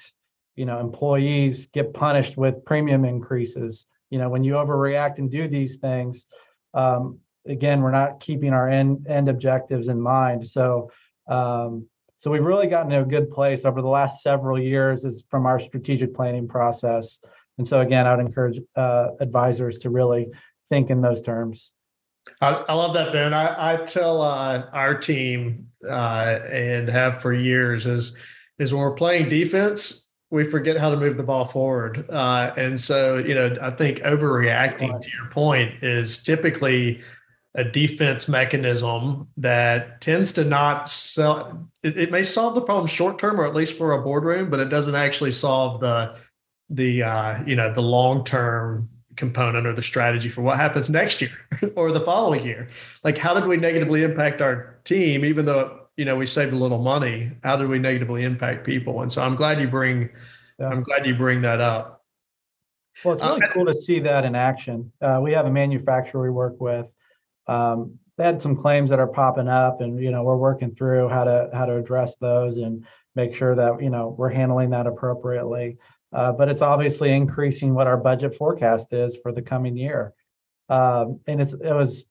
you 0.56 0.64
know, 0.66 0.80
employees 0.80 1.66
get 1.66 1.94
punished 1.94 2.36
with 2.36 2.64
premium 2.64 3.04
increases. 3.04 3.86
You 4.10 4.18
know, 4.18 4.28
when 4.28 4.44
you 4.44 4.54
overreact 4.54 5.18
and 5.18 5.30
do 5.30 5.48
these 5.48 5.76
things, 5.76 6.26
um, 6.74 7.18
again, 7.46 7.80
we're 7.80 7.92
not 7.92 8.20
keeping 8.20 8.52
our 8.52 8.68
end 8.68 9.06
end 9.08 9.28
objectives 9.28 9.88
in 9.88 10.00
mind. 10.00 10.48
So, 10.48 10.90
um, 11.28 11.86
so 12.18 12.30
we've 12.30 12.44
really 12.44 12.66
gotten 12.66 12.90
to 12.90 13.00
a 13.00 13.04
good 13.04 13.30
place 13.30 13.64
over 13.64 13.80
the 13.80 13.88
last 13.88 14.22
several 14.22 14.60
years 14.60 15.04
is 15.04 15.24
from 15.30 15.46
our 15.46 15.58
strategic 15.58 16.14
planning 16.14 16.48
process. 16.48 17.20
And 17.56 17.66
so, 17.66 17.80
again, 17.80 18.06
I 18.06 18.16
would 18.16 18.26
encourage 18.26 18.60
uh, 18.76 19.10
advisors 19.20 19.78
to 19.78 19.90
really 19.90 20.28
think 20.70 20.90
in 20.90 21.00
those 21.00 21.22
terms. 21.22 21.70
I, 22.40 22.52
I 22.68 22.74
love 22.74 22.94
that, 22.94 23.12
Ben. 23.12 23.34
I, 23.34 23.74
I 23.74 23.76
tell 23.84 24.22
uh, 24.22 24.66
our 24.72 24.96
team 24.96 25.68
uh, 25.88 26.40
and 26.50 26.88
have 26.88 27.20
for 27.20 27.32
years 27.32 27.86
is 27.86 28.16
is 28.58 28.72
when 28.72 28.82
we're 28.82 28.92
playing 28.92 29.28
defense, 29.28 30.10
we 30.30 30.44
forget 30.44 30.76
how 30.76 30.90
to 30.90 30.96
move 30.96 31.16
the 31.16 31.22
ball 31.22 31.46
forward. 31.46 32.08
Uh, 32.10 32.52
and 32.56 32.78
so, 32.78 33.16
you 33.16 33.34
know, 33.34 33.56
I 33.60 33.70
think 33.70 33.98
overreacting 34.00 35.00
to 35.00 35.08
your 35.08 35.30
point 35.30 35.82
is 35.82 36.22
typically 36.22 37.00
a 37.54 37.64
defense 37.64 38.28
mechanism 38.28 39.26
that 39.38 40.00
tends 40.00 40.32
to 40.34 40.44
not 40.44 40.88
sell. 40.88 41.68
It, 41.82 41.98
it 41.98 42.10
may 42.10 42.22
solve 42.22 42.54
the 42.54 42.60
problem 42.60 42.86
short 42.86 43.18
term, 43.18 43.40
or 43.40 43.46
at 43.46 43.54
least 43.54 43.76
for 43.76 43.92
a 43.92 44.02
boardroom, 44.02 44.50
but 44.50 44.60
it 44.60 44.68
doesn't 44.68 44.94
actually 44.94 45.32
solve 45.32 45.80
the 45.80 46.16
the 46.68 47.02
uh, 47.02 47.42
you 47.44 47.56
know 47.56 47.72
the 47.72 47.82
long 47.82 48.24
term 48.24 48.88
component 49.20 49.66
or 49.66 49.72
the 49.72 49.82
strategy 49.82 50.28
for 50.28 50.40
what 50.40 50.56
happens 50.56 50.90
next 50.90 51.20
year 51.20 51.30
or 51.76 51.92
the 51.92 52.00
following 52.00 52.44
year. 52.44 52.68
Like, 53.04 53.16
how 53.16 53.34
did 53.34 53.46
we 53.46 53.56
negatively 53.56 54.02
impact 54.02 54.40
our 54.40 54.78
team, 54.82 55.24
even 55.24 55.44
though 55.44 55.82
you 55.96 56.04
know 56.04 56.16
we 56.16 56.26
saved 56.26 56.52
a 56.52 56.56
little 56.56 56.82
money? 56.82 57.30
How 57.44 57.56
did 57.56 57.68
we 57.68 57.78
negatively 57.78 58.24
impact 58.24 58.66
people? 58.66 59.02
And 59.02 59.12
so 59.12 59.22
I'm 59.22 59.36
glad 59.36 59.60
you 59.60 59.68
bring, 59.68 60.08
yeah. 60.58 60.68
I'm 60.68 60.82
glad 60.82 61.06
you 61.06 61.14
bring 61.14 61.42
that 61.42 61.60
up. 61.60 62.02
Well, 63.04 63.14
it's 63.14 63.22
really 63.22 63.42
uh, 63.44 63.52
cool 63.52 63.66
to 63.66 63.74
see 63.74 64.00
that 64.00 64.24
in 64.24 64.34
action. 64.34 64.90
Uh, 65.00 65.20
we 65.22 65.32
have 65.32 65.46
a 65.46 65.50
manufacturer 65.50 66.22
we 66.22 66.30
work 66.30 66.60
with. 66.60 66.92
Um, 67.46 67.98
they 68.16 68.24
had 68.24 68.42
some 68.42 68.56
claims 68.56 68.90
that 68.90 68.98
are 68.98 69.06
popping 69.06 69.48
up, 69.48 69.80
and 69.82 70.02
you 70.02 70.10
know 70.10 70.24
we're 70.24 70.36
working 70.36 70.74
through 70.74 71.08
how 71.08 71.24
to 71.24 71.50
how 71.52 71.66
to 71.66 71.76
address 71.76 72.16
those 72.16 72.56
and 72.56 72.84
make 73.14 73.34
sure 73.34 73.54
that 73.54 73.82
you 73.82 73.90
know 73.90 74.14
we're 74.18 74.30
handling 74.30 74.70
that 74.70 74.86
appropriately 74.86 75.78
uh, 76.12 76.32
but 76.32 76.48
it's 76.48 76.62
obviously 76.62 77.12
increasing 77.12 77.74
what 77.74 77.86
our 77.86 77.96
budget 77.96 78.36
forecast 78.36 78.92
is 78.92 79.16
for 79.22 79.32
the 79.32 79.42
coming 79.42 79.76
year. 79.76 80.12
Um, 80.68 81.20
and 81.26 81.40
it's 81.40 81.54
it 81.54 81.72
was 81.72 82.06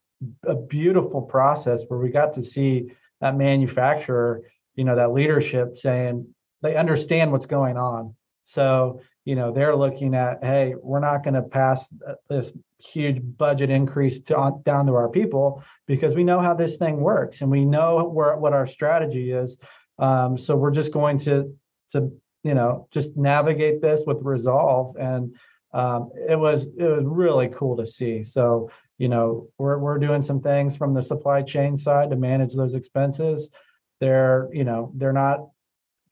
a 0.46 0.56
beautiful 0.56 1.22
process 1.22 1.82
where 1.88 2.00
we 2.00 2.10
got 2.10 2.34
to 2.34 2.44
see 2.44 2.92
that 3.22 3.38
manufacturer, 3.38 4.44
you 4.76 4.84
know, 4.84 4.96
that 4.96 5.14
leadership 5.14 5.78
saying 5.78 6.28
they 6.62 6.76
understand 6.76 7.32
what's 7.32 7.46
going 7.46 7.78
on. 7.78 8.16
So 8.46 9.02
you 9.26 9.36
know 9.36 9.52
they're 9.52 9.76
looking 9.76 10.16
at, 10.16 10.44
hey, 10.44 10.76
we're 10.82 11.00
not 11.00 11.24
going 11.24 11.36
to 11.36 11.44
pass 11.44 11.88
this 12.30 12.52
huge 12.80 13.22
budget 13.38 13.70
increase 13.70 14.20
to 14.22 14.38
on, 14.38 14.62
down 14.64 14.86
to 14.86 14.96
our 14.96 15.10
people 15.10 15.64
because 15.86 16.16
we 16.16 16.24
know 16.24 16.40
how 16.40 16.54
this 16.54 16.78
thing 16.78 16.98
works 16.98 17.42
and 17.42 17.52
we 17.52 17.66
know 17.66 18.06
where 18.08 18.38
what 18.38 18.54
our 18.54 18.66
strategy 18.66 19.32
is. 19.32 19.58
Um, 20.00 20.38
so 20.38 20.56
we're 20.56 20.72
just 20.72 20.94
going 20.94 21.18
to 21.20 21.54
to 21.92 22.12
you 22.44 22.54
know 22.54 22.88
just 22.92 23.18
navigate 23.18 23.82
this 23.82 24.04
with 24.06 24.18
resolve. 24.22 24.96
And 24.98 25.36
um, 25.74 26.12
it 26.28 26.38
was 26.38 26.68
it 26.78 26.84
was 26.84 27.04
really 27.06 27.50
cool 27.50 27.78
to 27.78 27.86
see. 27.86 28.24
So 28.24 28.72
you 28.98 29.10
know 29.10 29.48
we're, 29.58 29.78
we're 29.78 30.00
doing 30.00 30.22
some 30.22 30.42
things 30.42 30.76
from 30.76 30.94
the 30.94 31.04
supply 31.04 31.42
chain 31.42 31.78
side 31.78 32.10
to 32.10 32.16
manage 32.16 32.54
those 32.54 32.76
expenses. 32.76 33.50
They're 34.00 34.50
you 34.52 34.64
know 34.64 34.92
they're 34.96 35.14
not 35.14 35.48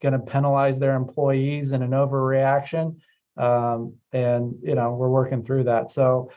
going 0.00 0.12
to 0.12 0.18
penalize 0.20 0.78
their 0.78 0.94
employees 0.94 1.72
in 1.72 1.82
an 1.82 1.90
overreaction. 1.90 2.96
Um, 3.36 3.94
and 4.12 4.54
you 4.62 4.74
know 4.74 4.94
we're 4.94 5.10
working 5.10 5.44
through 5.44 5.64
that. 5.64 5.90
So 5.90 6.30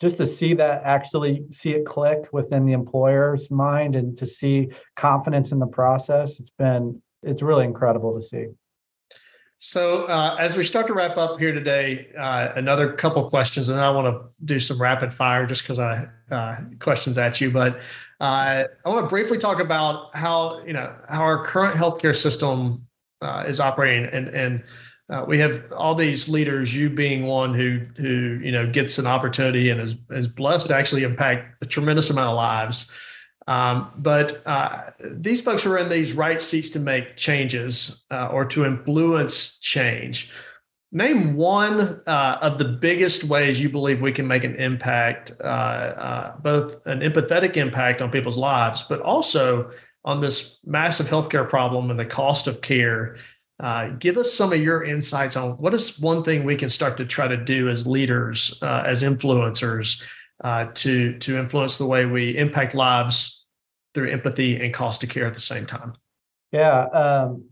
just 0.00 0.16
to 0.16 0.26
see 0.26 0.54
that 0.54 0.82
actually 0.84 1.44
see 1.50 1.74
it 1.74 1.84
click 1.84 2.32
within 2.32 2.64
the 2.66 2.72
employer's 2.72 3.50
mind 3.50 3.94
and 3.94 4.16
to 4.18 4.26
see 4.26 4.68
confidence 4.96 5.52
in 5.52 5.58
the 5.58 5.66
process 5.66 6.40
it's 6.40 6.50
been 6.50 7.00
it's 7.22 7.42
really 7.42 7.64
incredible 7.64 8.18
to 8.18 8.26
see 8.26 8.46
so, 9.62 10.04
uh, 10.04 10.36
as 10.40 10.56
we 10.56 10.64
start 10.64 10.86
to 10.86 10.94
wrap 10.94 11.18
up 11.18 11.38
here 11.38 11.52
today, 11.52 12.08
uh, 12.16 12.50
another 12.56 12.94
couple 12.94 13.28
questions, 13.28 13.68
and 13.68 13.78
I 13.78 13.90
want 13.90 14.06
to 14.06 14.26
do 14.46 14.58
some 14.58 14.80
rapid 14.80 15.12
fire 15.12 15.44
just 15.44 15.62
because 15.62 15.78
I 15.78 16.08
uh, 16.30 16.56
questions 16.78 17.18
at 17.18 17.42
you. 17.42 17.50
But 17.50 17.76
uh, 18.22 18.64
I 18.84 18.88
want 18.88 19.04
to 19.04 19.08
briefly 19.10 19.36
talk 19.36 19.60
about 19.60 20.16
how 20.16 20.64
you 20.64 20.72
know 20.72 20.90
how 21.10 21.22
our 21.22 21.44
current 21.44 21.76
healthcare 21.76 22.16
system 22.16 22.86
uh, 23.20 23.44
is 23.46 23.60
operating, 23.60 24.06
and 24.06 24.28
and 24.28 24.64
uh, 25.10 25.26
we 25.28 25.38
have 25.40 25.70
all 25.72 25.94
these 25.94 26.26
leaders, 26.26 26.74
you 26.74 26.88
being 26.88 27.26
one 27.26 27.52
who 27.52 27.80
who 27.98 28.40
you 28.42 28.52
know 28.52 28.66
gets 28.66 28.98
an 28.98 29.06
opportunity 29.06 29.68
and 29.68 29.78
is 29.78 29.94
is 30.08 30.26
blessed 30.26 30.68
to 30.68 30.74
actually 30.74 31.02
impact 31.02 31.62
a 31.62 31.66
tremendous 31.66 32.08
amount 32.08 32.30
of 32.30 32.36
lives. 32.36 32.90
Um, 33.50 33.90
but 33.98 34.42
uh, 34.46 34.90
these 35.00 35.40
folks 35.40 35.66
are 35.66 35.76
in 35.76 35.88
these 35.88 36.12
right 36.12 36.40
seats 36.40 36.70
to 36.70 36.78
make 36.78 37.16
changes 37.16 38.04
uh, 38.12 38.28
or 38.32 38.44
to 38.44 38.64
influence 38.64 39.58
change. 39.58 40.30
Name 40.92 41.34
one 41.34 42.00
uh, 42.06 42.38
of 42.40 42.58
the 42.58 42.64
biggest 42.64 43.24
ways 43.24 43.60
you 43.60 43.68
believe 43.68 44.02
we 44.02 44.12
can 44.12 44.28
make 44.28 44.44
an 44.44 44.54
impact, 44.54 45.32
uh, 45.40 45.44
uh, 45.44 46.36
both 46.38 46.86
an 46.86 47.00
empathetic 47.00 47.56
impact 47.56 48.00
on 48.00 48.08
people's 48.12 48.36
lives, 48.36 48.84
but 48.84 49.00
also 49.00 49.72
on 50.04 50.20
this 50.20 50.60
massive 50.64 51.08
healthcare 51.08 51.48
problem 51.48 51.90
and 51.90 51.98
the 51.98 52.06
cost 52.06 52.46
of 52.46 52.60
care 52.60 53.16
uh, 53.58 53.88
give 53.98 54.16
us 54.16 54.32
some 54.32 54.52
of 54.52 54.60
your 54.60 54.84
insights 54.84 55.36
on 55.36 55.50
what 55.58 55.74
is 55.74 55.98
one 55.98 56.22
thing 56.22 56.44
we 56.44 56.56
can 56.56 56.68
start 56.68 56.96
to 56.96 57.04
try 57.04 57.26
to 57.26 57.36
do 57.36 57.68
as 57.68 57.84
leaders, 57.84 58.58
as 58.62 59.02
influencers, 59.02 60.02
to 60.74 61.18
to 61.18 61.38
influence 61.38 61.78
the 61.78 61.84
way 61.84 62.06
we 62.06 62.36
impact 62.38 62.74
lives 62.74 63.39
through 63.94 64.10
empathy 64.10 64.56
and 64.62 64.72
cost 64.72 65.02
of 65.02 65.08
care 65.08 65.26
at 65.26 65.34
the 65.34 65.40
same 65.40 65.66
time. 65.66 65.94
Yeah. 66.52 66.82
Um, 66.84 67.44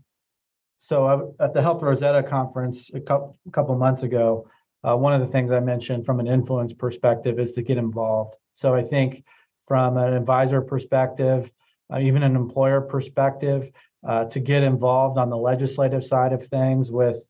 so 0.77 1.35
I, 1.39 1.43
at 1.43 1.53
the 1.53 1.61
Health 1.61 1.81
Rosetta 1.81 2.23
conference 2.23 2.89
a 2.93 2.99
couple, 2.99 3.37
a 3.47 3.51
couple 3.51 3.75
months 3.77 4.03
ago, 4.03 4.47
uh, 4.87 4.95
one 4.95 5.13
of 5.13 5.19
the 5.19 5.27
things 5.27 5.51
I 5.51 5.59
mentioned 5.59 6.05
from 6.05 6.19
an 6.19 6.27
influence 6.27 6.73
perspective 6.73 7.39
is 7.39 7.51
to 7.53 7.61
get 7.61 7.77
involved. 7.77 8.35
So 8.53 8.73
I 8.73 8.81
think 8.81 9.23
from 9.67 9.97
an 9.97 10.13
advisor 10.13 10.61
perspective, 10.61 11.51
uh, 11.93 11.99
even 11.99 12.23
an 12.23 12.35
employer 12.35 12.81
perspective, 12.81 13.71
uh, 14.07 14.25
to 14.25 14.39
get 14.39 14.63
involved 14.63 15.17
on 15.17 15.29
the 15.29 15.37
legislative 15.37 16.05
side 16.05 16.31
of 16.31 16.45
things 16.47 16.91
with 16.91 17.27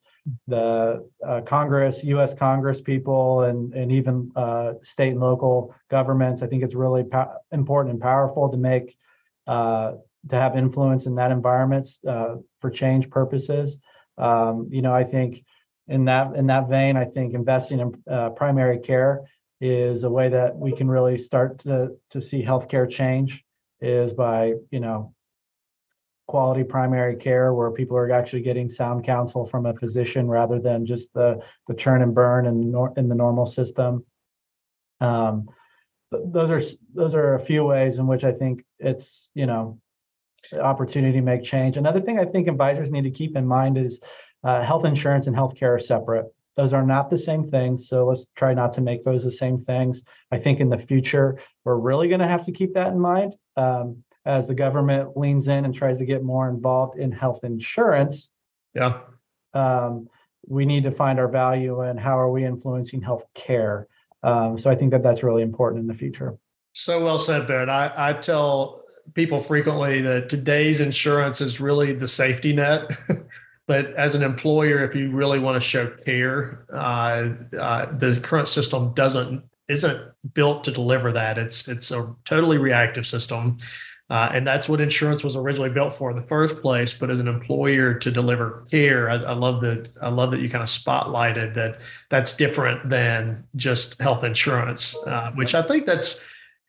the 0.47 1.09
uh, 1.25 1.41
Congress, 1.41 2.03
U.S. 2.03 2.35
Congress 2.35 2.81
people, 2.81 3.43
and 3.43 3.73
and 3.73 3.91
even 3.91 4.31
uh, 4.35 4.73
state 4.83 5.11
and 5.13 5.19
local 5.19 5.73
governments. 5.89 6.43
I 6.43 6.47
think 6.47 6.61
it's 6.61 6.75
really 6.75 7.03
po- 7.03 7.33
important 7.51 7.93
and 7.93 8.01
powerful 8.01 8.49
to 8.49 8.57
make 8.57 8.95
uh, 9.49 9.95
to 10.29 10.35
have 10.35 10.55
influence 10.55 11.07
in 11.07 11.15
that 11.15 11.31
environment 11.31 11.89
uh, 12.07 12.35
for 12.61 12.69
change 12.69 13.09
purposes. 13.09 13.79
Um, 14.19 14.67
you 14.69 14.83
know, 14.83 14.93
I 14.93 15.03
think 15.03 15.43
in 15.87 16.05
that 16.05 16.35
in 16.35 16.45
that 16.47 16.69
vein, 16.69 16.95
I 16.95 17.05
think 17.05 17.33
investing 17.33 17.79
in 17.79 18.03
uh, 18.07 18.29
primary 18.29 18.77
care 18.77 19.21
is 19.59 20.03
a 20.03 20.09
way 20.09 20.29
that 20.29 20.55
we 20.55 20.71
can 20.71 20.87
really 20.87 21.17
start 21.17 21.57
to 21.59 21.97
to 22.11 22.21
see 22.21 22.43
healthcare 22.43 22.87
change. 22.87 23.43
Is 23.81 24.13
by 24.13 24.53
you 24.69 24.81
know 24.81 25.15
quality 26.27 26.63
primary 26.63 27.15
care 27.15 27.55
where 27.55 27.71
people 27.71 27.97
are 27.97 28.11
actually 28.11 28.43
getting 28.43 28.69
sound 28.69 29.03
counsel 29.03 29.47
from 29.47 29.65
a 29.65 29.73
physician 29.73 30.27
rather 30.27 30.59
than 30.59 30.85
just 30.85 31.11
the 31.13 31.39
the 31.67 31.73
churn 31.73 32.03
and 32.03 32.13
burn 32.13 32.45
in, 32.45 32.91
in 32.97 33.09
the 33.09 33.15
normal 33.15 33.47
system. 33.47 34.05
Um, 35.01 35.49
those 36.11 36.49
are 36.49 36.61
those 36.93 37.15
are 37.15 37.35
a 37.35 37.39
few 37.39 37.63
ways 37.63 37.99
in 37.99 38.07
which 38.07 38.23
I 38.23 38.31
think 38.31 38.63
it's 38.79 39.29
you 39.33 39.45
know 39.45 39.79
opportunity 40.59 41.19
to 41.19 41.23
make 41.23 41.43
change. 41.43 41.77
Another 41.77 41.99
thing 41.99 42.19
I 42.19 42.25
think 42.25 42.47
advisors 42.47 42.91
need 42.91 43.03
to 43.03 43.11
keep 43.11 43.35
in 43.35 43.45
mind 43.45 43.77
is 43.77 44.01
uh, 44.43 44.63
health 44.63 44.85
insurance 44.85 45.27
and 45.27 45.35
healthcare 45.35 45.75
are 45.75 45.79
separate. 45.79 46.25
Those 46.55 46.73
are 46.73 46.85
not 46.85 47.09
the 47.09 47.17
same 47.17 47.49
things. 47.49 47.87
So 47.87 48.05
let's 48.05 48.25
try 48.35 48.53
not 48.53 48.73
to 48.73 48.81
make 48.81 49.03
those 49.03 49.23
the 49.23 49.31
same 49.31 49.59
things. 49.59 50.03
I 50.31 50.37
think 50.37 50.59
in 50.59 50.69
the 50.69 50.77
future, 50.77 51.39
we're 51.63 51.75
really 51.75 52.07
going 52.07 52.21
to 52.21 52.27
have 52.27 52.45
to 52.45 52.51
keep 52.51 52.73
that 52.73 52.91
in 52.91 52.99
mind. 52.99 53.35
Um, 53.55 54.03
as 54.25 54.47
the 54.47 54.53
government 54.53 55.17
leans 55.17 55.47
in 55.47 55.65
and 55.65 55.73
tries 55.73 55.97
to 55.97 56.05
get 56.05 56.23
more 56.23 56.49
involved 56.49 56.99
in 56.99 57.11
health 57.11 57.43
insurance. 57.43 58.29
Yeah. 58.75 58.99
Um, 59.53 60.07
we 60.47 60.65
need 60.65 60.83
to 60.83 60.91
find 60.91 61.19
our 61.19 61.27
value 61.27 61.81
and 61.81 61.99
how 61.99 62.19
are 62.19 62.31
we 62.31 62.45
influencing 62.45 63.01
health 63.01 63.25
care. 63.33 63.87
Um, 64.23 64.57
so 64.57 64.69
I 64.69 64.75
think 64.75 64.91
that 64.91 65.03
that's 65.03 65.23
really 65.23 65.41
important 65.41 65.81
in 65.81 65.87
the 65.87 65.93
future. 65.93 66.37
So 66.73 67.03
well 67.03 67.19
said, 67.19 67.47
Ben. 67.47 67.69
I, 67.69 67.91
I 67.95 68.13
tell 68.13 68.83
people 69.13 69.39
frequently 69.39 70.01
that 70.01 70.29
today's 70.29 70.81
insurance 70.81 71.41
is 71.41 71.59
really 71.59 71.93
the 71.93 72.07
safety 72.07 72.53
net. 72.53 72.89
but 73.67 73.93
as 73.93 74.15
an 74.15 74.23
employer, 74.23 74.83
if 74.83 74.95
you 74.95 75.11
really 75.11 75.39
want 75.39 75.55
to 75.55 75.67
show 75.67 75.87
care, 75.87 76.65
uh, 76.73 77.29
uh, 77.59 77.85
the 77.97 78.19
current 78.21 78.47
system 78.47 78.93
doesn't 78.93 79.43
isn't 79.67 80.11
built 80.33 80.63
to 80.63 80.71
deliver 80.71 81.11
that. 81.11 81.37
It's 81.37 81.67
it's 81.67 81.91
a 81.91 82.15
totally 82.25 82.57
reactive 82.57 83.05
system. 83.05 83.57
Uh, 84.09 84.27
and 84.33 84.47
that's 84.47 84.67
what 84.67 84.81
insurance 84.81 85.23
was 85.23 85.35
originally 85.35 85.69
built 85.69 85.93
for 85.93 86.09
in 86.09 86.15
the 86.15 86.23
first 86.23 86.59
place. 86.61 86.93
But 86.93 87.11
as 87.11 87.19
an 87.19 87.27
employer 87.27 87.93
to 87.93 88.09
deliver 88.09 88.65
care, 88.71 89.09
I, 89.09 89.15
I 89.15 89.33
love 89.33 89.61
that. 89.61 89.89
I 90.01 90.09
love 90.09 90.31
that 90.31 90.39
you 90.39 90.49
kind 90.49 90.63
of 90.63 90.69
spotlighted 90.69 91.53
that. 91.55 91.81
That's 92.09 92.33
different 92.33 92.89
than 92.89 93.43
just 93.55 94.01
health 94.01 94.23
insurance, 94.23 94.97
uh, 95.05 95.31
which 95.35 95.53
I 95.53 95.61
think 95.61 95.85
that's, 95.85 96.23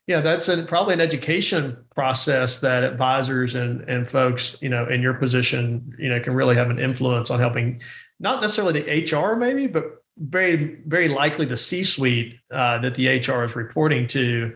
yeah, 0.06 0.20
that's 0.20 0.48
a, 0.48 0.64
probably 0.64 0.92
an 0.92 1.00
education 1.00 1.78
process 1.94 2.60
that 2.60 2.84
advisors 2.84 3.54
and 3.54 3.88
and 3.88 4.08
folks, 4.08 4.60
you 4.60 4.68
know, 4.68 4.86
in 4.86 5.00
your 5.00 5.14
position, 5.14 5.94
you 5.98 6.10
know, 6.10 6.20
can 6.20 6.34
really 6.34 6.56
have 6.56 6.68
an 6.68 6.78
influence 6.78 7.30
on 7.30 7.40
helping, 7.40 7.80
not 8.18 8.42
necessarily 8.42 8.82
the 8.82 9.16
HR 9.16 9.34
maybe, 9.34 9.66
but 9.66 10.02
very 10.18 10.76
very 10.86 11.08
likely 11.08 11.46
the 11.46 11.56
C-suite 11.56 12.38
uh, 12.50 12.78
that 12.80 12.94
the 12.96 13.08
HR 13.08 13.44
is 13.44 13.56
reporting 13.56 14.06
to 14.08 14.54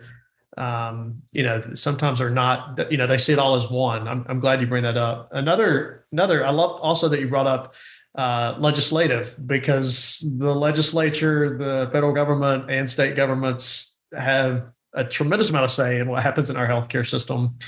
um, 0.56 1.22
you 1.32 1.42
know, 1.42 1.60
sometimes 1.74 2.20
are 2.20 2.30
not, 2.30 2.90
you 2.90 2.96
know, 2.96 3.06
they 3.06 3.18
see 3.18 3.32
it 3.32 3.38
all 3.38 3.54
as 3.54 3.70
one. 3.70 4.06
I'm, 4.06 4.24
I'm 4.28 4.40
glad 4.40 4.60
you 4.60 4.66
bring 4.66 4.84
that 4.84 4.96
up. 4.96 5.28
Another, 5.32 6.06
another, 6.12 6.44
I 6.44 6.50
love 6.50 6.80
also 6.80 7.08
that 7.08 7.20
you 7.20 7.28
brought 7.28 7.46
up 7.46 7.74
uh, 8.14 8.54
legislative 8.58 9.36
because 9.46 10.24
the 10.38 10.54
legislature, 10.54 11.58
the 11.58 11.90
federal 11.92 12.12
government, 12.12 12.70
and 12.70 12.88
state 12.88 13.16
governments 13.16 13.98
have 14.16 14.66
a 14.92 15.04
tremendous 15.04 15.50
amount 15.50 15.64
of 15.64 15.72
say 15.72 15.98
in 15.98 16.08
what 16.08 16.22
happens 16.22 16.50
in 16.50 16.56
our 16.56 16.68
healthcare 16.68 17.08
system. 17.08 17.58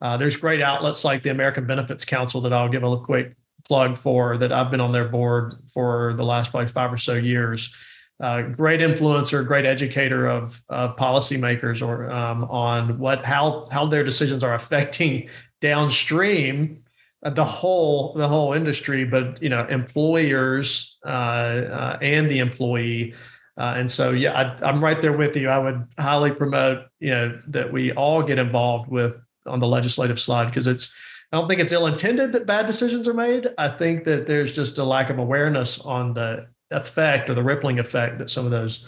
Uh, 0.00 0.16
there's 0.16 0.36
great 0.36 0.62
outlets 0.62 1.04
like 1.04 1.24
the 1.24 1.30
American 1.30 1.66
Benefits 1.66 2.04
Council 2.04 2.40
that 2.42 2.52
I'll 2.52 2.68
give 2.68 2.84
a 2.84 3.00
quick 3.00 3.34
plug 3.66 3.98
for 3.98 4.38
that 4.38 4.52
I've 4.52 4.70
been 4.70 4.80
on 4.80 4.92
their 4.92 5.08
board 5.08 5.54
for 5.74 6.14
the 6.14 6.24
last 6.24 6.52
probably 6.52 6.68
five 6.68 6.92
or 6.92 6.96
so 6.96 7.14
years 7.14 7.74
great 8.18 8.80
influencer, 8.80 9.46
great 9.46 9.64
educator 9.64 10.26
of 10.26 10.62
of 10.68 10.96
policymakers 10.96 11.86
or 11.86 12.10
um, 12.10 12.44
on 12.44 12.98
what 12.98 13.24
how 13.24 13.68
how 13.70 13.86
their 13.86 14.04
decisions 14.04 14.42
are 14.42 14.54
affecting 14.54 15.28
downstream 15.60 16.82
uh, 17.22 17.30
the 17.30 17.44
whole 17.44 18.14
the 18.14 18.28
whole 18.28 18.52
industry, 18.52 19.04
but 19.04 19.42
you 19.42 19.48
know 19.48 19.66
employers 19.66 20.98
uh, 21.04 21.08
uh 21.08 21.98
and 22.02 22.30
the 22.30 22.38
employee. 22.38 23.14
Uh, 23.56 23.74
and 23.76 23.90
so, 23.90 24.12
yeah, 24.12 24.32
I, 24.32 24.68
I'm 24.68 24.82
right 24.82 25.02
there 25.02 25.16
with 25.16 25.34
you. 25.34 25.48
I 25.48 25.58
would 25.58 25.84
highly 25.98 26.30
promote, 26.30 26.84
you 27.00 27.10
know, 27.10 27.40
that 27.48 27.72
we 27.72 27.90
all 27.94 28.22
get 28.22 28.38
involved 28.38 28.88
with 28.88 29.20
on 29.48 29.58
the 29.58 29.66
legislative 29.66 30.20
side 30.20 30.46
because 30.46 30.68
it's 30.68 30.94
I 31.32 31.36
don't 31.36 31.48
think 31.48 31.60
it's 31.60 31.72
ill 31.72 31.86
intended 31.86 32.32
that 32.32 32.46
bad 32.46 32.66
decisions 32.66 33.08
are 33.08 33.14
made. 33.14 33.48
I 33.58 33.68
think 33.68 34.04
that 34.04 34.26
there's 34.26 34.52
just 34.52 34.78
a 34.78 34.84
lack 34.84 35.10
of 35.10 35.18
awareness 35.18 35.80
on 35.80 36.14
the 36.14 36.46
effect 36.70 37.30
or 37.30 37.34
the 37.34 37.42
rippling 37.42 37.78
effect 37.78 38.18
that 38.18 38.30
some 38.30 38.44
of 38.44 38.50
those 38.50 38.86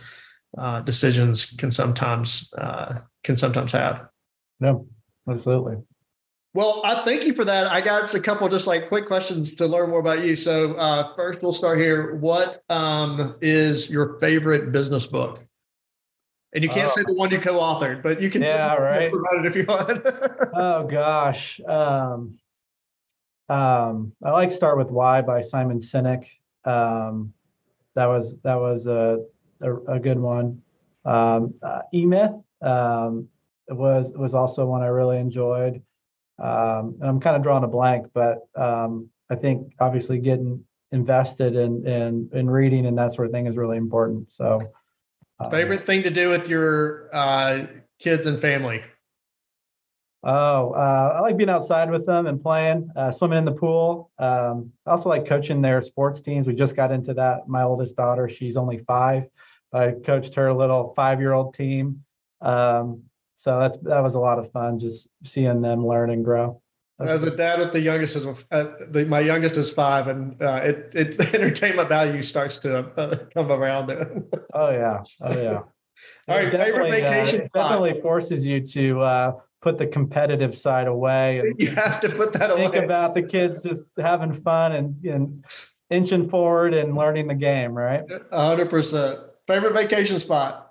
uh, 0.58 0.80
decisions 0.80 1.46
can 1.52 1.70
sometimes 1.70 2.52
uh, 2.58 3.00
can 3.24 3.36
sometimes 3.36 3.72
have. 3.72 4.08
No, 4.58 4.86
absolutely. 5.28 5.76
Well, 6.52 6.82
I 6.84 7.04
thank 7.04 7.26
you 7.26 7.32
for 7.32 7.44
that. 7.44 7.68
I 7.68 7.80
got 7.80 8.12
a 8.12 8.20
couple 8.20 8.48
just 8.48 8.66
like 8.66 8.88
quick 8.88 9.06
questions 9.06 9.54
to 9.54 9.66
learn 9.66 9.90
more 9.90 10.00
about 10.00 10.24
you. 10.24 10.34
So 10.34 10.74
uh, 10.74 11.14
first, 11.14 11.42
we'll 11.42 11.52
start 11.52 11.78
here. 11.78 12.16
What 12.16 12.58
um, 12.68 13.36
is 13.40 13.88
your 13.88 14.18
favorite 14.18 14.72
business 14.72 15.06
book? 15.06 15.46
And 16.52 16.64
you 16.64 16.68
can't 16.68 16.90
say 16.90 17.02
the 17.06 17.14
one 17.14 17.30
you 17.30 17.38
co-authored, 17.38 18.02
but 18.02 18.20
you 18.20 18.28
can 18.28 18.42
yeah, 18.42 18.74
right. 18.74 19.08
provide 19.08 19.44
it 19.44 19.46
if 19.46 19.54
you 19.54 19.64
want. 19.68 20.04
oh 20.54 20.84
gosh, 20.88 21.60
um, 21.64 22.36
um, 23.48 24.12
I 24.20 24.30
like 24.32 24.50
start 24.50 24.76
with 24.76 24.88
Why 24.88 25.22
by 25.22 25.42
Simon 25.42 25.78
Sinek. 25.78 26.26
Um, 26.64 27.32
that 27.94 28.06
was 28.06 28.38
that 28.42 28.58
was 28.58 28.86
a 28.86 29.18
a, 29.60 29.76
a 29.94 30.00
good 30.00 30.18
one. 30.18 30.62
Um, 31.04 31.54
uh, 31.62 31.80
E 31.92 32.06
Myth 32.06 32.32
um, 32.62 33.28
was 33.68 34.12
was 34.14 34.34
also 34.34 34.66
one 34.66 34.82
I 34.82 34.86
really 34.86 35.18
enjoyed. 35.18 35.82
Um, 36.38 36.96
and 37.00 37.04
I'm 37.04 37.20
kind 37.20 37.36
of 37.36 37.42
drawing 37.42 37.64
a 37.64 37.68
blank, 37.68 38.06
but 38.14 38.38
um, 38.56 39.10
I 39.28 39.34
think 39.34 39.74
obviously 39.78 40.18
getting 40.18 40.64
invested 40.92 41.54
in 41.54 41.86
in 41.86 42.30
in 42.32 42.48
reading 42.48 42.86
and 42.86 42.96
that 42.98 43.14
sort 43.14 43.26
of 43.26 43.32
thing 43.32 43.46
is 43.46 43.56
really 43.56 43.76
important. 43.76 44.32
So, 44.32 44.62
um, 45.38 45.50
favorite 45.50 45.86
thing 45.86 46.02
to 46.02 46.10
do 46.10 46.30
with 46.30 46.48
your 46.48 47.08
uh, 47.12 47.66
kids 47.98 48.26
and 48.26 48.40
family. 48.40 48.82
Oh, 50.22 50.72
uh, 50.72 51.14
I 51.16 51.20
like 51.20 51.38
being 51.38 51.48
outside 51.48 51.90
with 51.90 52.04
them 52.04 52.26
and 52.26 52.42
playing, 52.42 52.90
uh, 52.94 53.10
swimming 53.10 53.38
in 53.38 53.44
the 53.46 53.52
pool. 53.52 54.10
Um, 54.18 54.70
I 54.86 54.90
also 54.90 55.08
like 55.08 55.26
coaching 55.26 55.62
their 55.62 55.80
sports 55.80 56.20
teams. 56.20 56.46
We 56.46 56.54
just 56.54 56.76
got 56.76 56.92
into 56.92 57.14
that. 57.14 57.48
My 57.48 57.62
oldest 57.62 57.96
daughter, 57.96 58.28
she's 58.28 58.56
only 58.56 58.78
five. 58.86 59.24
but 59.72 59.82
I 59.82 59.92
coached 59.92 60.34
her 60.34 60.52
little 60.52 60.92
five-year-old 60.94 61.54
team. 61.54 62.04
Um, 62.42 63.04
so 63.36 63.58
that's 63.58 63.78
that 63.78 64.02
was 64.02 64.14
a 64.14 64.20
lot 64.20 64.38
of 64.38 64.52
fun, 64.52 64.78
just 64.78 65.08
seeing 65.24 65.62
them 65.62 65.86
learn 65.86 66.10
and 66.10 66.22
grow. 66.22 66.60
As 67.00 67.24
a 67.24 67.34
dad 67.34 67.58
with 67.58 67.72
the 67.72 67.80
youngest 67.80 68.14
is 68.14 68.26
uh, 68.26 68.64
the, 68.90 69.06
my 69.06 69.20
youngest 69.20 69.56
is 69.56 69.72
five, 69.72 70.08
and 70.08 70.40
uh, 70.42 70.60
it 70.62 70.92
it 70.94 71.16
the 71.16 71.26
entertainment 71.34 71.88
value 71.88 72.20
starts 72.20 72.58
to 72.58 72.78
uh, 72.98 73.16
come 73.32 73.50
around. 73.50 73.90
oh 74.52 74.70
yeah, 74.70 75.02
oh 75.22 75.42
yeah. 75.42 75.62
All 76.28 76.36
right, 76.36 76.52
favorite 76.52 76.88
uh, 76.88 76.90
vacation. 76.90 77.48
definitely 77.54 78.00
forces 78.02 78.46
you 78.46 78.60
to 78.60 79.00
uh, 79.00 79.32
put 79.60 79.78
the 79.78 79.86
competitive 79.86 80.56
side 80.56 80.86
away. 80.86 81.40
And 81.40 81.58
you 81.58 81.70
have 81.70 82.00
to 82.00 82.08
put 82.08 82.32
that 82.34 82.50
think 82.50 82.52
away. 82.52 82.70
Think 82.70 82.84
about 82.84 83.14
the 83.14 83.22
kids 83.22 83.62
just 83.62 83.82
having 83.98 84.34
fun 84.34 84.72
and, 84.72 85.04
and 85.04 85.44
inching 85.90 86.28
forward 86.28 86.74
and 86.74 86.96
learning 86.96 87.28
the 87.28 87.34
game, 87.34 87.72
right? 87.72 88.02
hundred 88.32 88.70
percent. 88.70 89.20
Favorite 89.46 89.74
vacation 89.74 90.18
spot? 90.18 90.66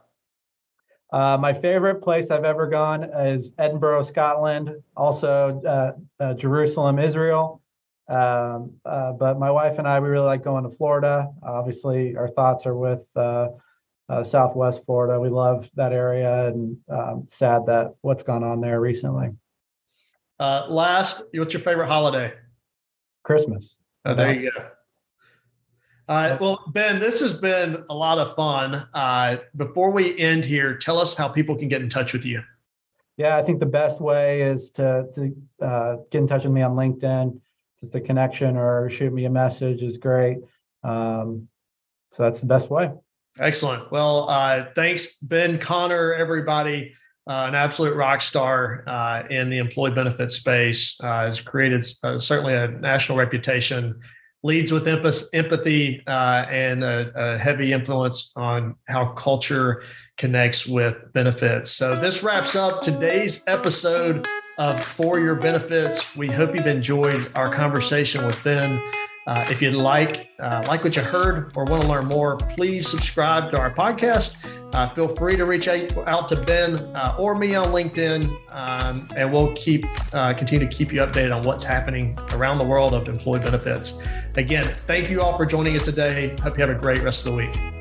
Uh, 1.12 1.38
my 1.38 1.54
favorite 1.54 2.02
place 2.02 2.30
I've 2.30 2.46
ever 2.46 2.68
gone 2.68 3.04
is 3.04 3.52
Edinburgh, 3.58 4.04
Scotland, 4.04 4.72
also 4.96 5.60
uh, 5.66 6.24
uh, 6.24 6.34
Jerusalem, 6.36 7.00
Israel. 7.00 7.62
Um, 8.08 8.74
uh, 8.86 9.14
but 9.14 9.40
my 9.40 9.52
wife 9.52 9.78
and 9.80 9.88
I, 9.88 10.00
we 10.00 10.10
really 10.10 10.26
like 10.26 10.44
going 10.44 10.64
to 10.64 10.70
Florida. 10.70 11.30
Obviously, 11.44 12.16
our 12.16 12.28
thoughts 12.28 12.66
are 12.66 12.76
with 12.76 13.08
uh, 14.10 14.14
uh, 14.14 14.24
Southwest 14.24 14.86
Florida. 14.86 15.20
We 15.20 15.30
love 15.30 15.70
that 15.76 15.94
area 15.94 16.48
and 16.48 16.78
um, 16.90 17.28
sad 17.30 17.66
that 17.68 17.96
what's 18.02 18.24
gone 18.24 18.44
on 18.44 18.62
there 18.62 18.80
recently. 18.82 19.30
last, 20.40 21.24
what's 21.34 21.54
your 21.54 21.64
favorite 21.64 21.88
holiday? 21.88 22.34
Christmas. 23.24 23.78
Oh, 24.06 24.16
there 24.16 24.34
you 24.34 24.52
go. 24.52 24.66
Uh, 26.08 26.36
well, 26.42 26.64
Ben, 26.74 27.00
this 27.00 27.20
has 27.20 27.36
been 27.36 27.84
a 27.88 27.94
lot 27.94 28.18
of 28.18 28.34
fun. 28.36 28.88
Uh, 28.96 29.38
before 29.56 29.92
we 29.92 30.18
end 30.18 30.44
here, 30.44 30.76
tell 30.76 30.98
us 30.98 31.14
how 31.14 31.28
people 31.28 31.56
can 31.56 31.68
get 31.68 31.84
in 31.84 31.90
touch 31.90 32.14
with 32.14 32.26
you. 32.26 32.42
Yeah, 33.18 33.38
I 33.38 33.44
think 33.44 33.60
the 33.60 33.68
best 33.68 34.02
way 34.02 34.42
is 34.42 34.72
to 34.72 35.06
to 35.14 35.36
uh, 35.64 35.98
get 36.10 36.20
in 36.20 36.28
touch 36.28 36.46
with 36.46 36.54
me 36.54 36.64
on 36.64 36.72
LinkedIn. 36.72 37.40
Just 37.80 37.94
a 37.94 38.02
connection 38.02 38.58
or 38.58 38.90
shoot 38.90 39.14
me 39.14 39.26
a 39.26 39.30
message 39.30 39.84
is 39.84 39.98
great. 39.98 40.40
Um, 40.84 41.48
so 42.12 42.24
that's 42.24 42.40
the 42.40 42.48
best 42.48 42.72
way. 42.72 42.90
Excellent. 43.40 43.92
Well, 43.92 44.30
uh, 44.30 44.66
thanks, 44.76 45.18
Ben 45.18 45.60
Conner, 45.60 46.14
everybody. 46.14 46.94
Uh, 47.28 47.46
an 47.48 47.56
absolute 47.56 47.96
rock 47.96 48.22
star 48.22 48.84
uh, 48.88 49.24
in 49.30 49.50
the 49.50 49.60
employee 49.60 49.92
benefit 49.92 50.32
space, 50.32 50.98
has 51.02 51.40
created 51.40 51.86
certainly 52.20 52.56
a 52.56 52.68
national 52.68 53.18
reputation 53.18 54.00
leads 54.44 54.72
with 54.72 54.88
empathy 54.88 56.02
uh, 56.08 56.46
and 56.50 56.84
a, 56.84 57.12
a, 57.16 57.38
heavy 57.38 57.74
influence 57.74 58.32
on 58.36 58.76
how 58.88 59.08
culture 59.14 59.84
connects 60.18 60.66
with 60.66 61.12
benefits. 61.14 61.72
So, 61.72 62.00
this 62.00 62.24
wraps 62.24 62.56
up 62.56 62.82
today's 62.82 63.44
episode 63.48 64.26
of 64.58 64.82
For 64.82 65.20
Your 65.20 65.36
Benefits. 65.36 66.16
We 66.16 66.30
hope 66.30 66.56
you've 66.56 66.68
enjoyed 66.68 67.30
our 67.36 67.54
conversation 67.54 68.26
with 68.26 68.42
Ben. 68.44 68.82
Uh, 69.28 69.46
if 69.50 69.62
you'd 69.62 69.76
like 69.76 70.30
uh, 70.40 70.64
like 70.68 70.84
what 70.84 70.96
you 70.96 71.02
heard 71.02 71.52
or 71.56 71.66
want 71.66 71.82
to 71.82 71.88
learn 71.88 72.06
more, 72.06 72.38
please 72.38 72.88
subscribe 72.90 73.52
to 73.52 73.60
our 73.60 73.74
podcast. 73.74 74.38
Uh, 74.74 74.88
feel 74.90 75.08
free 75.08 75.36
to 75.36 75.46
reach 75.46 75.68
out, 75.68 76.28
to 76.28 76.36
Ben 76.36 76.76
uh, 76.96 77.16
or 77.18 77.36
me 77.36 77.56
on 77.56 77.70
LinkedIn, 77.70 78.26
um, 78.52 79.08
and 79.16 79.32
we'll 79.32 79.54
keep 79.56 79.86
uh, 80.14 80.34
continue 80.34 80.68
to 80.68 80.76
keep 80.76 80.94
you 80.94 81.02
updated 81.02 81.36
on 81.36 81.44
what's 81.44 81.64
happening 81.64 82.18
around 82.32 82.58
the 82.60 82.64
world 82.64 82.94
of 82.94 83.08
employee 83.08 83.40
benefits. 83.40 84.00
Again, 84.36 84.76
thank 84.86 85.10
you 85.10 85.22
all 85.22 85.36
for 85.38 85.46
joining 85.46 85.76
us 85.76 85.84
today. 85.84 86.36
Hope 86.42 86.58
you 86.58 86.62
have 86.62 86.76
a 86.76 86.80
great 86.80 87.02
rest 87.02 87.26
of 87.26 87.32
the 87.34 87.38
week. 87.38 87.79